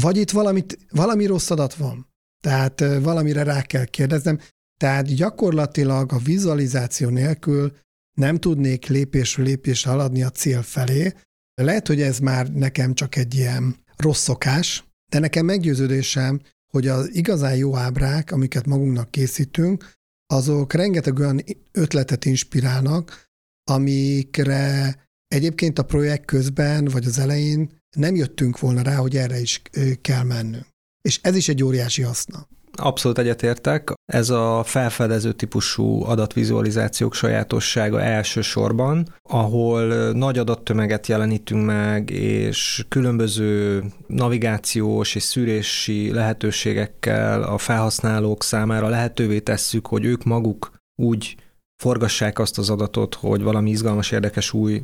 [0.00, 2.08] Vagy itt valamit, valami rossz adat van,
[2.40, 4.38] tehát valamire rá kell kérdeznem,
[4.84, 7.76] tehát gyakorlatilag a vizualizáció nélkül
[8.18, 11.12] nem tudnék lépésről lépésre haladni a cél felé.
[11.54, 16.40] Lehet, hogy ez már nekem csak egy ilyen rossz szokás, de nekem meggyőződésem,
[16.72, 19.92] hogy az igazán jó ábrák, amiket magunknak készítünk,
[20.26, 23.24] azok rengeteg olyan ötletet inspirálnak,
[23.70, 29.62] amikre egyébként a projekt közben vagy az elején nem jöttünk volna rá, hogy erre is
[30.00, 30.66] kell mennünk.
[31.00, 32.48] És ez is egy óriási haszna.
[32.76, 33.92] Abszolút egyetértek.
[34.12, 45.14] Ez a felfedező típusú adatvizualizációk sajátossága elsősorban, ahol nagy adattömeget jelenítünk meg, és különböző navigációs
[45.14, 51.36] és szűrési lehetőségekkel a felhasználók számára lehetővé tesszük, hogy ők maguk úgy
[51.82, 54.82] forgassák azt az adatot, hogy valami izgalmas, érdekes új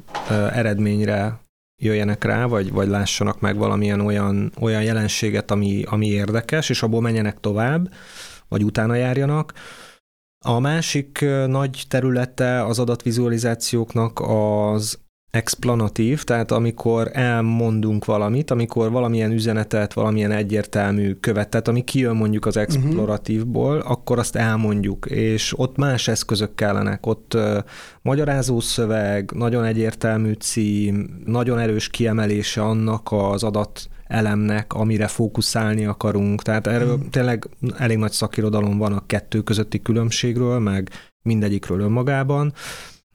[0.52, 1.40] eredményre
[1.80, 7.00] jöjjenek rá, vagy, vagy lássanak meg valamilyen olyan, olyan jelenséget, ami, ami érdekes, és abból
[7.00, 7.92] menjenek tovább,
[8.48, 9.52] vagy utána járjanak.
[10.44, 14.98] A másik nagy területe az adatvizualizációknak az
[15.30, 22.56] explanatív, tehát amikor elmondunk valamit, amikor valamilyen üzenetet, valamilyen egyértelmű követet, ami kijön mondjuk az
[22.56, 23.90] exploratívból, uh-huh.
[23.90, 27.58] akkor azt elmondjuk, és ott más eszközök kellenek, ott uh,
[28.02, 36.42] magyarázó szöveg, nagyon egyértelmű cím, nagyon erős kiemelése annak az adat elemnek, amire fókuszálni akarunk.
[36.42, 37.08] Tehát erről uh-huh.
[37.08, 40.90] tényleg elég nagy szakirodalom van a kettő közötti különbségről, meg
[41.22, 42.52] mindegyikről önmagában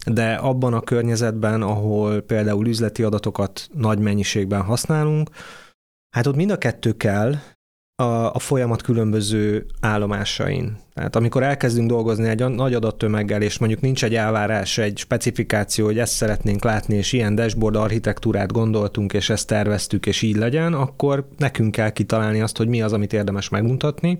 [0.05, 5.29] de abban a környezetben, ahol például üzleti adatokat nagy mennyiségben használunk,
[6.15, 7.35] hát ott mind a kettő kell
[7.95, 10.77] a, a folyamat különböző állomásain.
[10.93, 15.99] Tehát amikor elkezdünk dolgozni egy nagy adattömeggel, és mondjuk nincs egy elvárás, egy specifikáció, hogy
[15.99, 21.27] ezt szeretnénk látni, és ilyen dashboard architektúrát gondoltunk, és ezt terveztük, és így legyen, akkor
[21.37, 24.17] nekünk kell kitalálni azt, hogy mi az, amit érdemes megmutatni,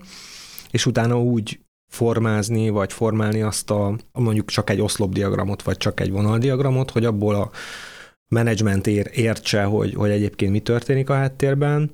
[0.71, 6.12] és utána úgy formázni, vagy formálni azt a mondjuk csak egy oszlopdiagramot, vagy csak egy
[6.12, 7.52] vonaldiagramot, hogy abból a
[8.28, 11.91] menedzsment ér, értse, hogy, hogy egyébként mi történik a háttérben,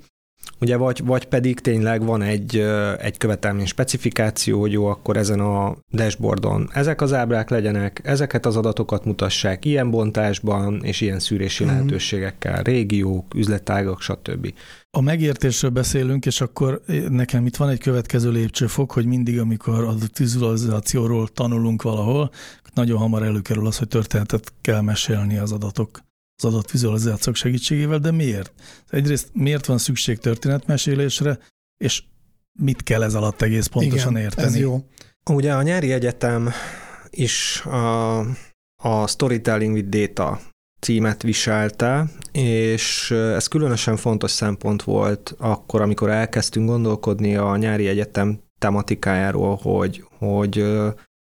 [0.60, 2.56] Ugye vagy, vagy pedig tényleg van egy,
[2.98, 8.56] egy követelmény specifikáció, hogy jó, akkor ezen a dashboardon ezek az ábrák legyenek, ezeket az
[8.56, 11.66] adatokat mutassák ilyen bontásban és ilyen szűrési mm.
[11.66, 14.54] lehetőségekkel, régiók, üzletágak, stb.
[14.90, 19.94] A megértésről beszélünk, és akkor nekem itt van egy következő lépcsőfok, hogy mindig, amikor a
[20.18, 22.30] vizualizációról tanulunk valahol,
[22.74, 26.00] nagyon hamar előkerül az, hogy történetet kell mesélni az adatok
[26.44, 28.52] az adatvizualizációk segítségével, de miért?
[28.88, 31.38] Egyrészt miért van szükség történetmesélésre,
[31.76, 32.02] és
[32.58, 34.46] mit kell ez alatt egész pontosan Igen, érteni.
[34.46, 34.84] ez jó.
[35.30, 36.50] Ugye a nyári egyetem
[37.10, 38.18] is a,
[38.76, 40.40] a Storytelling with Data
[40.80, 48.40] címet viselte, és ez különösen fontos szempont volt akkor, amikor elkezdtünk gondolkodni a nyári egyetem
[48.58, 50.64] tematikájáról, hogy, hogy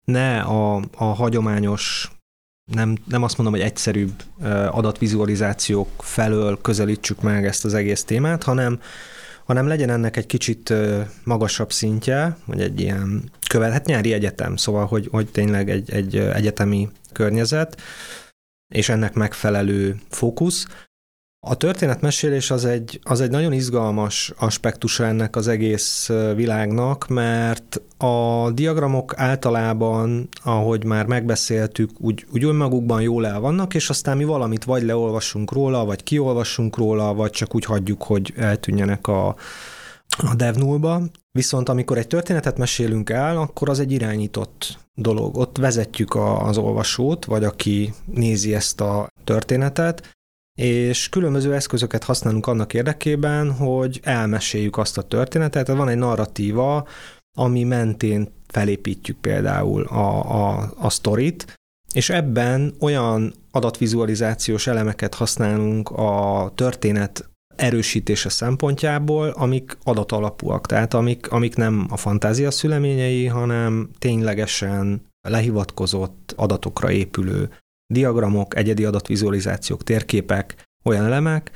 [0.05, 2.11] ne a, a hagyományos
[2.71, 4.23] nem, nem azt mondom, hogy egyszerűbb
[4.71, 8.81] adatvizualizációk felől közelítsük meg ezt az egész témát, hanem,
[9.45, 10.73] hanem legyen ennek egy kicsit
[11.23, 16.15] magasabb szintje, vagy egy ilyen követ, hát nyári egyetem, szóval, hogy, hogy tényleg egy, egy
[16.17, 17.81] egyetemi környezet,
[18.73, 20.67] és ennek megfelelő fókusz.
[21.47, 28.51] A történetmesélés az egy, az egy nagyon izgalmas aspektusa ennek az egész világnak, mert a
[28.51, 34.63] diagramok általában, ahogy már megbeszéltük, úgy, úgy önmagukban jól el vannak, és aztán mi valamit
[34.63, 39.27] vagy leolvassunk róla, vagy kiolvassunk róla, vagy csak úgy hagyjuk, hogy eltűnjenek a,
[40.17, 41.01] a DevNull-ba.
[41.31, 45.37] Viszont amikor egy történetet mesélünk el, akkor az egy irányított dolog.
[45.37, 50.17] Ott vezetjük a, az olvasót, vagy aki nézi ezt a történetet,
[50.59, 55.65] és különböző eszközöket használunk annak érdekében, hogy elmeséljük azt a történetet.
[55.65, 56.87] Tehát van egy narratíva,
[57.37, 61.53] ami mentén felépítjük például a, a, a sztorit,
[61.93, 71.55] és ebben olyan adatvizualizációs elemeket használunk a történet erősítése szempontjából, amik adatalapúak, tehát amik, amik
[71.55, 77.49] nem a fantázia szüleményei, hanem ténylegesen lehivatkozott adatokra épülő
[77.93, 81.51] diagramok, egyedi adatvizualizációk, térképek, olyan elemek,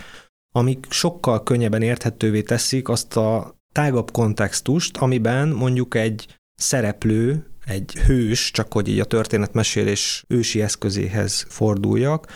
[0.55, 8.51] amik sokkal könnyebben érthetővé teszik azt a tágabb kontextust, amiben mondjuk egy szereplő, egy hős,
[8.51, 12.27] csak hogy így a történetmesélés ősi eszközéhez forduljak,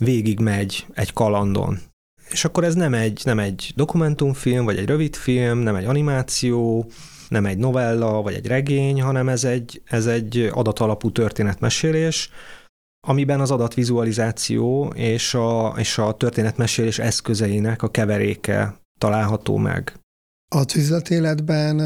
[0.00, 1.78] végig megy egy kalandon.
[2.30, 6.90] És akkor ez nem egy, nem egy dokumentumfilm, vagy egy rövidfilm, nem egy animáció,
[7.28, 12.30] nem egy novella, vagy egy regény, hanem ez egy, ez egy adatalapú történetmesélés,
[13.06, 20.00] amiben az adatvizualizáció és a, és a történetmesélés eszközeinek a keveréke található meg.
[20.54, 21.76] A üzletéletben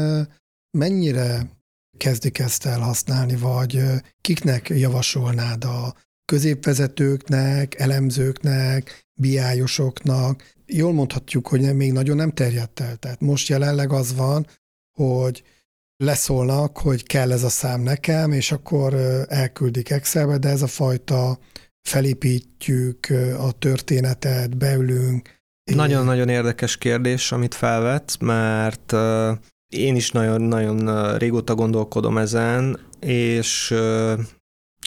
[0.77, 1.49] mennyire
[1.97, 3.83] kezdik ezt el használni, vagy
[4.21, 5.95] kiknek javasolnád a
[6.25, 10.53] középvezetőknek, elemzőknek, biájosoknak?
[10.65, 12.95] Jól mondhatjuk, hogy még nagyon nem terjedt el.
[12.95, 14.47] Tehát most jelenleg az van,
[14.97, 15.43] hogy
[15.97, 18.93] leszólnak, hogy kell ez a szám nekem, és akkor
[19.27, 21.39] elküldik Excelbe, de ez a fajta
[21.81, 25.35] felépítjük a történetet, beülünk.
[25.75, 28.93] Nagyon-nagyon érdekes kérdés, amit felvet, mert
[29.67, 33.73] én is nagyon-nagyon régóta gondolkodom ezen, és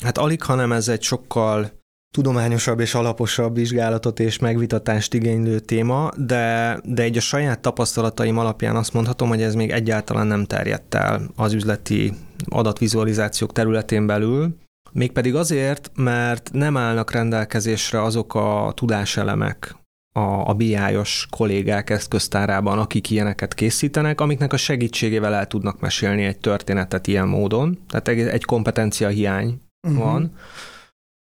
[0.03, 1.80] hát alig, hanem ez egy sokkal
[2.11, 8.77] tudományosabb és alaposabb vizsgálatot és megvitatást igénylő téma, de, de egy a saját tapasztalataim alapján
[8.77, 12.13] azt mondhatom, hogy ez még egyáltalán nem terjedt el az üzleti
[12.49, 14.57] adatvizualizációk területén belül,
[14.93, 19.75] mégpedig azért, mert nem állnak rendelkezésre azok a tudáselemek,
[20.13, 26.39] a, a BI-os kollégák eszköztárában, akik ilyeneket készítenek, amiknek a segítségével el tudnak mesélni egy
[26.39, 27.79] történetet ilyen módon.
[27.89, 30.05] Tehát egy, egy kompetencia hiány uh-huh.
[30.05, 30.33] van.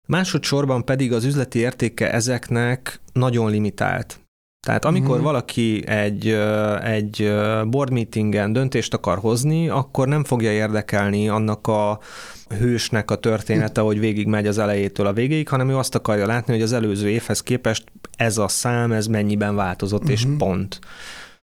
[0.09, 4.19] Másodszorban pedig az üzleti értéke ezeknek nagyon limitált.
[4.65, 5.25] Tehát amikor uh-huh.
[5.25, 6.27] valaki egy,
[6.83, 7.33] egy
[7.67, 11.99] board meetingen döntést akar hozni, akkor nem fogja érdekelni annak a
[12.59, 16.53] hősnek a története, hogy végig megy az elejétől a végéig, hanem ő azt akarja látni,
[16.53, 17.83] hogy az előző évhez képest
[18.17, 20.15] ez a szám, ez mennyiben változott, uh-huh.
[20.15, 20.79] és pont.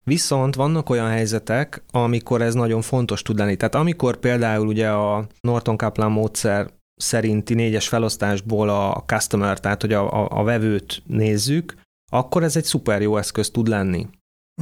[0.04, 3.56] Viszont vannak olyan helyzetek, amikor ez nagyon fontos tud lenni.
[3.56, 9.92] Tehát amikor például ugye a Norton Kaplan módszer szerinti négyes felosztásból a customer, tehát hogy
[9.92, 11.74] a, a, a vevőt nézzük,
[12.12, 14.06] akkor ez egy szuper jó eszköz tud lenni.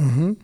[0.01, 0.37] Uh-huh.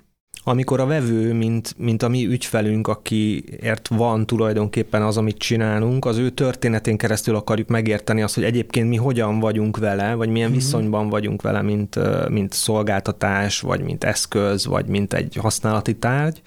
[0.43, 6.17] Amikor a vevő, mint, mint a mi ügyfelünk, akiért van tulajdonképpen az, amit csinálunk, az
[6.17, 10.63] ő történetén keresztül akarjuk megérteni azt, hogy egyébként mi hogyan vagyunk vele, vagy milyen uh-huh.
[10.63, 16.41] viszonyban vagyunk vele, mint, mint szolgáltatás, vagy mint eszköz, vagy mint egy használati tárgy,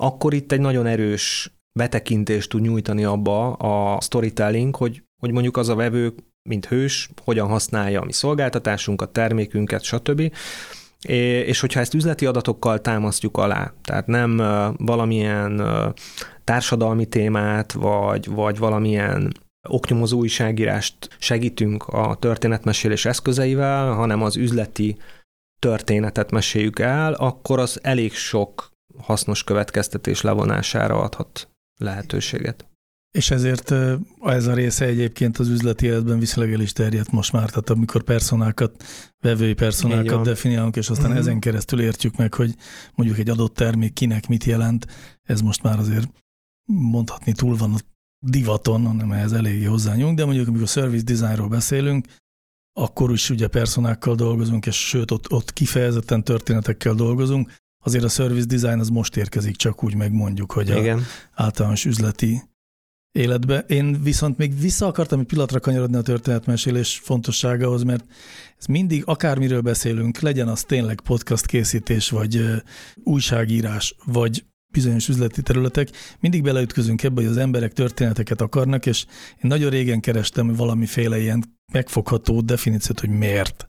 [0.00, 5.68] akkor itt egy nagyon erős betekintést tud nyújtani abba a storytelling, hogy, hogy mondjuk az
[5.68, 6.14] a vevő,
[6.48, 10.32] mint hős, hogyan használja a mi szolgáltatásunkat, termékünket, stb.
[11.46, 14.36] És hogyha ezt üzleti adatokkal támasztjuk alá, tehát nem
[14.76, 15.62] valamilyen
[16.44, 19.32] társadalmi témát, vagy, vagy valamilyen
[19.68, 24.96] oknyomozó újságírást segítünk a történetmesélés eszközeivel, hanem az üzleti
[25.58, 31.48] történetet meséljük el, akkor az elég sok hasznos következtetés levonására adhat
[31.84, 32.68] lehetőséget.
[33.18, 33.70] És ezért
[34.22, 38.02] ez a része egyébként az üzleti életben viszonylag el is terjedt most már, tehát amikor
[38.02, 38.84] personákat,
[39.20, 41.20] vevői personákat definiálunk, és aztán uh-huh.
[41.20, 42.54] ezen keresztül értjük meg, hogy
[42.94, 44.86] mondjuk egy adott termék kinek mit jelent,
[45.22, 46.08] ez most már azért
[46.64, 47.78] mondhatni túl van a
[48.26, 52.06] divaton, hanem ehhez eléggé hozzányunk, de mondjuk amikor service designról beszélünk,
[52.72, 57.52] akkor is ugye personákkal dolgozunk, és sőt, ott, ott kifejezetten történetekkel dolgozunk,
[57.84, 60.98] azért a service design az most érkezik, csak úgy megmondjuk, hogy Igen.
[60.98, 62.42] a általános üzleti
[63.12, 63.58] életbe.
[63.58, 68.04] Én viszont még vissza akartam egy pillanatra kanyarodni a történetmesélés fontosságához, mert
[68.58, 72.44] ez mindig, akármiről beszélünk, legyen az tényleg podcast készítés, vagy
[73.02, 75.88] újságírás, vagy bizonyos üzleti területek,
[76.20, 81.44] mindig beleütközünk ebbe, hogy az emberek történeteket akarnak, és én nagyon régen kerestem valamiféle ilyen
[81.72, 83.68] megfogható definíciót, hogy miért.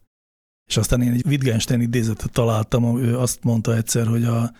[0.65, 4.53] És aztán én egy Wittgenstein idézetet találtam, ő azt mondta egyszer, hogy a,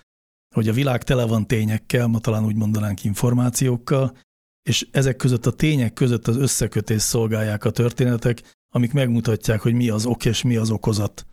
[0.56, 4.18] hogy a világ tele van tényekkel, ma talán úgy mondanánk információkkal,
[4.70, 9.90] és ezek között a tények között az összekötés szolgálják a történetek, amik megmutatják, hogy mi
[9.90, 11.28] az ok és mi az okozat.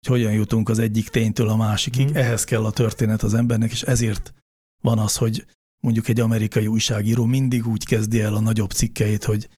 [0.00, 2.10] Hogy hogyan jutunk az egyik ténytől a másikig.
[2.10, 2.14] Mm.
[2.14, 4.34] Ehhez kell a történet az embernek, és ezért
[4.82, 5.46] van az, hogy
[5.82, 9.48] mondjuk egy amerikai újságíró mindig úgy kezdi el a nagyobb cikkeit, hogy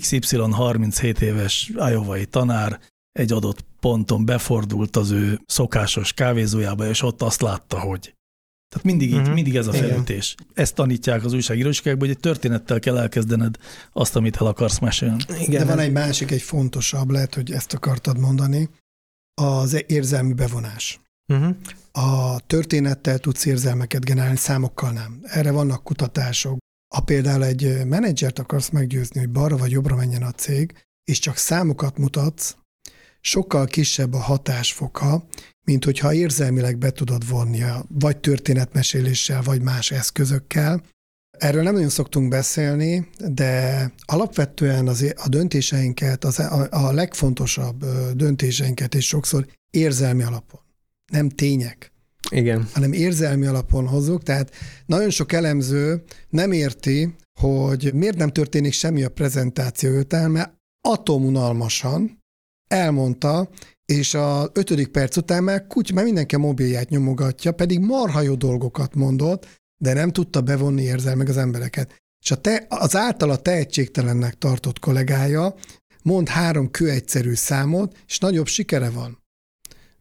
[0.00, 2.80] XY 37 éves ajovai tanár
[3.18, 8.14] egy adott ponton befordult az ő szokásos kávézójába, és ott azt látta, hogy.
[8.68, 9.34] Tehát mindig így, uh-huh.
[9.34, 10.34] mindig ez a felütés.
[10.40, 10.52] Igen.
[10.54, 13.56] Ezt tanítják az újságíróskákban, hogy egy történettel kell elkezdened
[13.92, 15.24] azt, amit el akarsz mesélni.
[15.38, 18.70] Igen, De van egy másik, egy fontosabb, lehet, hogy ezt akartad mondani,
[19.34, 21.00] az érzelmi bevonás.
[21.28, 21.56] Uh-huh.
[21.92, 25.20] A történettel tudsz érzelmeket generálni, számokkal nem.
[25.22, 26.58] Erre vannak kutatások.
[26.94, 31.36] Ha például egy menedzsert akarsz meggyőzni, hogy balra vagy jobbra menjen a cég, és csak
[31.36, 32.56] számokat mutatsz,
[33.24, 35.26] sokkal kisebb a hatásfoka,
[35.64, 40.82] mint hogyha érzelmileg be tudod vonni, vagy történetmeséléssel, vagy más eszközökkel.
[41.38, 48.94] Erről nem nagyon szoktunk beszélni, de alapvetően az, a döntéseinket, az, a, a legfontosabb döntéseinket
[48.94, 50.60] és sokszor érzelmi alapon,
[51.12, 51.92] nem tények.
[52.30, 52.68] Igen.
[52.72, 54.50] hanem érzelmi alapon hozzuk, tehát
[54.86, 62.23] nagyon sok elemző nem érti, hogy miért nem történik semmi a prezentáció után, mert atomunalmasan
[62.68, 63.48] elmondta,
[63.84, 68.34] és a ötödik perc után már kuty, már mindenki a mobilját nyomogatja, pedig marha jó
[68.34, 72.02] dolgokat mondott, de nem tudta bevonni érzelmek az embereket.
[72.24, 75.54] És a te, az általa tehetségtelennek tartott kollégája
[76.02, 79.23] mond három kőegyszerű számot, és nagyobb sikere van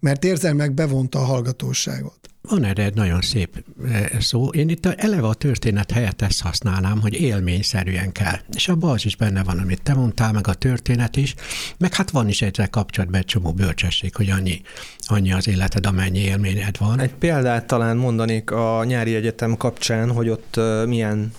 [0.03, 2.19] mert érzelmek bevonta a hallgatóságot.
[2.41, 4.47] Van erre egy nagyon szép eh, szó.
[4.47, 8.35] Én itt eleve a történet helyett ezt használnám, hogy élményszerűen kell.
[8.55, 11.35] És abban az is benne van, amit te mondtál, meg a történet is,
[11.77, 14.61] meg hát van is ezzel kapcsolatban egy csomó bölcsesség, hogy annyi,
[14.99, 16.99] annyi az életed, amennyi élményed van.
[16.99, 21.31] Egy példát talán mondanék a nyári egyetem kapcsán, hogy ott eh, milyen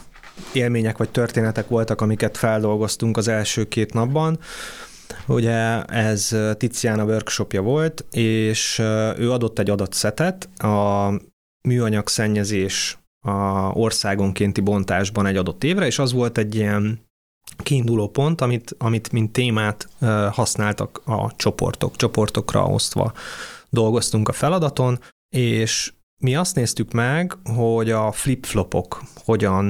[0.53, 4.39] élmények vagy történetek voltak, amiket feldolgoztunk az első két napban.
[5.27, 8.79] Ugye ez Tiziana workshopja volt, és
[9.19, 11.11] ő adott egy adatszetet a
[11.69, 17.01] műanyag szennyezés a országonkénti bontásban egy adott évre, és az volt egy ilyen
[17.57, 19.89] kiinduló pont, amit, amit mint témát
[20.31, 23.13] használtak a csoportok, csoportokra osztva
[23.71, 24.99] dolgoztunk a feladaton,
[25.37, 25.93] és
[26.23, 29.65] mi azt néztük meg, hogy a flip-flopok hogyan,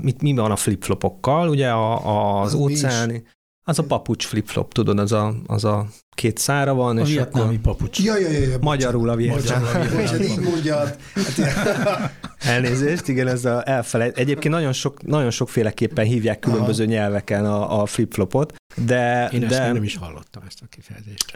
[0.00, 3.24] mit, mi van a flip-flopokkal, ugye a, az óceáni,
[3.68, 7.56] az a papucs flip-flop, tudod, az a, az a két szára van, a és vietnámi
[7.56, 7.74] akkor...
[7.74, 8.00] papucs.
[8.00, 9.82] Ja, ja, ja, ja, Magyarul a vietnám.
[9.98, 10.96] És így mondjad.
[12.54, 14.18] Elnézést, igen, ez a elfelejt.
[14.18, 16.92] Egyébként nagyon, sok, nagyon sokféleképpen hívják különböző Aha.
[16.92, 19.28] nyelveken a, a flip-flopot, de...
[19.32, 21.32] Én de, ezt nem is hallottam, ezt a kifejezést.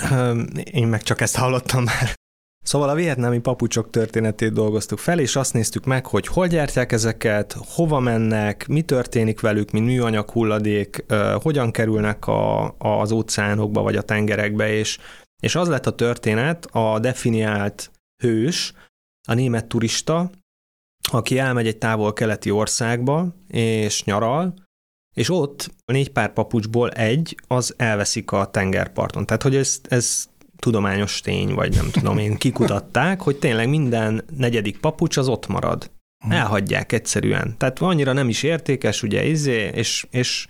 [0.71, 2.15] Én meg csak ezt hallottam már.
[2.63, 7.53] Szóval a vietnámi papucsok történetét dolgoztuk fel, és azt néztük meg, hogy hol gyártják ezeket,
[7.53, 11.05] hova mennek, mi történik velük, mint műanyag hulladék,
[11.43, 14.99] hogyan kerülnek a, az óceánokba vagy a tengerekbe, és,
[15.43, 17.91] és az lett a történet, a definiált
[18.23, 18.73] hős,
[19.29, 20.31] a német turista,
[21.11, 24.55] aki elmegy egy távol-keleti országba, és nyaral,
[25.15, 29.27] és ott a négy pár papucsból egy, az elveszik a tengerparton.
[29.27, 30.25] Tehát, hogy ez, ez
[30.63, 35.91] tudományos tény, vagy nem tudom én, kikutatták, hogy tényleg minden negyedik papucs az ott marad.
[36.19, 36.33] Hmm.
[36.33, 37.55] Elhagyják egyszerűen.
[37.59, 40.47] Tehát annyira nem is értékes, ugye, izé, és, és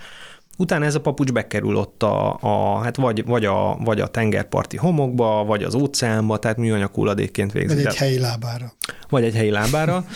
[0.59, 4.77] utána ez a papucs bekerül ott a, a hát vagy, vagy, a, vagy a tengerparti
[4.77, 7.77] homokba, vagy az óceánba, tehát műanyag hulladékként végzik.
[7.77, 8.73] Vagy egy helyi lábára.
[9.09, 10.07] Vagy egy helyi lábára.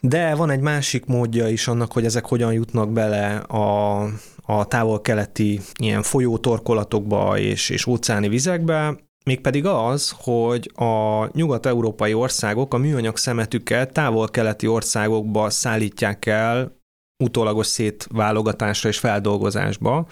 [0.00, 4.02] De van egy másik módja is annak, hogy ezek hogyan jutnak bele a,
[4.46, 12.78] a távol-keleti ilyen folyótorkolatokba és, és óceáni vizekbe, mégpedig az, hogy a nyugat-európai országok a
[12.78, 16.76] műanyag szemetüket távol-keleti országokba szállítják el
[17.24, 20.06] utólagos szétválogatásra és feldolgozásba,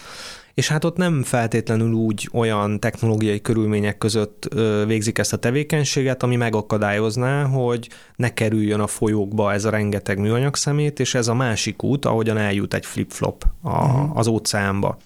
[0.54, 4.48] és hát ott nem feltétlenül úgy olyan technológiai körülmények között
[4.86, 10.56] végzik ezt a tevékenységet, ami megakadályozná, hogy ne kerüljön a folyókba ez a rengeteg műanyag
[10.56, 14.16] szemét, és ez a másik út, ahogyan eljut egy flip-flop a, uh-huh.
[14.16, 14.98] az óceánba.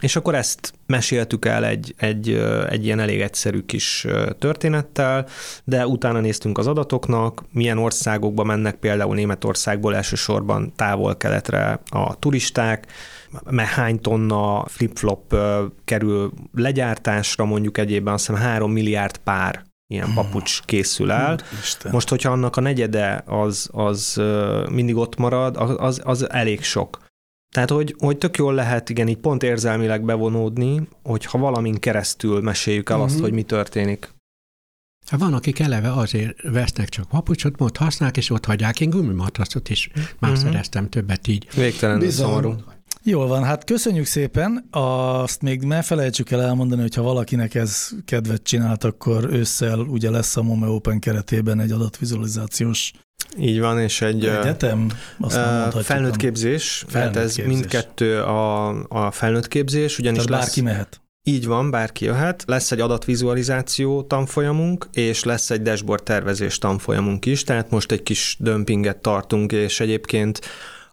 [0.00, 4.06] És akkor ezt meséltük el egy, egy, egy ilyen elég egyszerű kis
[4.38, 5.26] történettel,
[5.64, 12.86] de utána néztünk az adatoknak, milyen országokba mennek például Németországból elsősorban távol-keletre a turisták,
[13.50, 15.36] mert hány tonna flip-flop
[15.84, 21.38] kerül legyártásra, mondjuk egyébben azt hiszem 3 milliárd pár ilyen papucs készül el.
[21.60, 21.92] Isten.
[21.92, 24.20] Most, hogyha annak a negyede az, az
[24.70, 27.04] mindig ott marad, az, az elég sok.
[27.54, 32.90] Tehát, hogy, hogy tök jól lehet, igen, így pont érzelmileg bevonódni, hogyha valamin keresztül meséljük
[32.90, 33.10] el uh-huh.
[33.10, 33.28] azt, mhm.
[33.28, 34.14] hogy mi történik.
[35.06, 38.80] Hát van, akik eleve azért vesznek csak papucsot, most használják, és ott hagyják.
[38.80, 40.46] Én gumimatracot is már uh-huh.
[40.46, 41.48] szereztem többet így.
[41.54, 42.54] Végtelenül szomorú.
[43.08, 44.68] Jól van, hát köszönjük szépen.
[44.70, 50.10] Azt még ne felejtsük el elmondani, hogy ha valakinek ez kedvet csinált, akkor ősszel ugye
[50.10, 52.92] lesz a Mome Open keretében egy adatvizualizációs
[53.38, 54.90] így van, és egy egyetem,
[55.20, 57.54] azt uh, felnőtt képzés, felnőtt tehát ez képzés.
[57.54, 61.00] mindkettő a, a felnőtt képzés, ugyanis tehát bárki lesz, mehet.
[61.22, 62.44] Így van, bárki jöhet.
[62.46, 68.36] Lesz egy adatvizualizáció tanfolyamunk, és lesz egy dashboard tervezés tanfolyamunk is, tehát most egy kis
[68.40, 70.40] dömpinget tartunk, és egyébként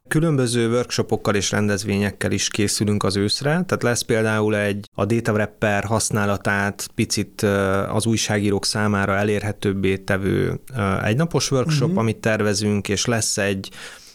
[0.07, 5.83] Különböző workshopokkal és rendezvényekkel is készülünk az őszre, tehát lesz például egy a data wrapper
[5.83, 7.41] használatát picit
[7.87, 10.59] az újságírók számára elérhetőbbé tevő
[11.03, 11.99] egynapos workshop, uh-huh.
[11.99, 13.69] amit tervezünk, és lesz egy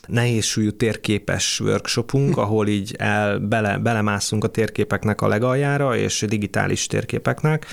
[0.07, 2.41] nehézsúlyú térképes workshopunk, hm.
[2.41, 7.67] ahol így el, bele, belemászunk a térképeknek a legaljára, és digitális térképeknek,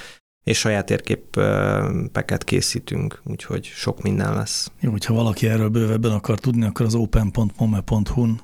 [0.45, 4.71] és saját térképeket készítünk, úgyhogy sok minden lesz.
[4.79, 8.41] Jó, hogyha valaki erről bővebben akar tudni, akkor az open.mome.hu-n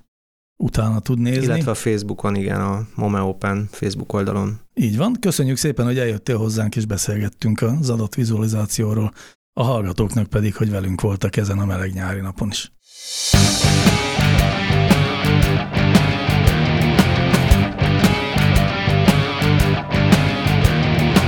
[0.58, 1.44] utána tud nézni.
[1.44, 4.60] Illetve a Facebookon, igen, a Mome Open Facebook oldalon.
[4.74, 5.18] Így van.
[5.20, 9.14] Köszönjük szépen, hogy eljöttél hozzánk, és beszélgettünk az adott vizualizációról.
[9.54, 12.72] A hallgatóknak pedig, hogy velünk voltak ezen a meleg nyári napon is.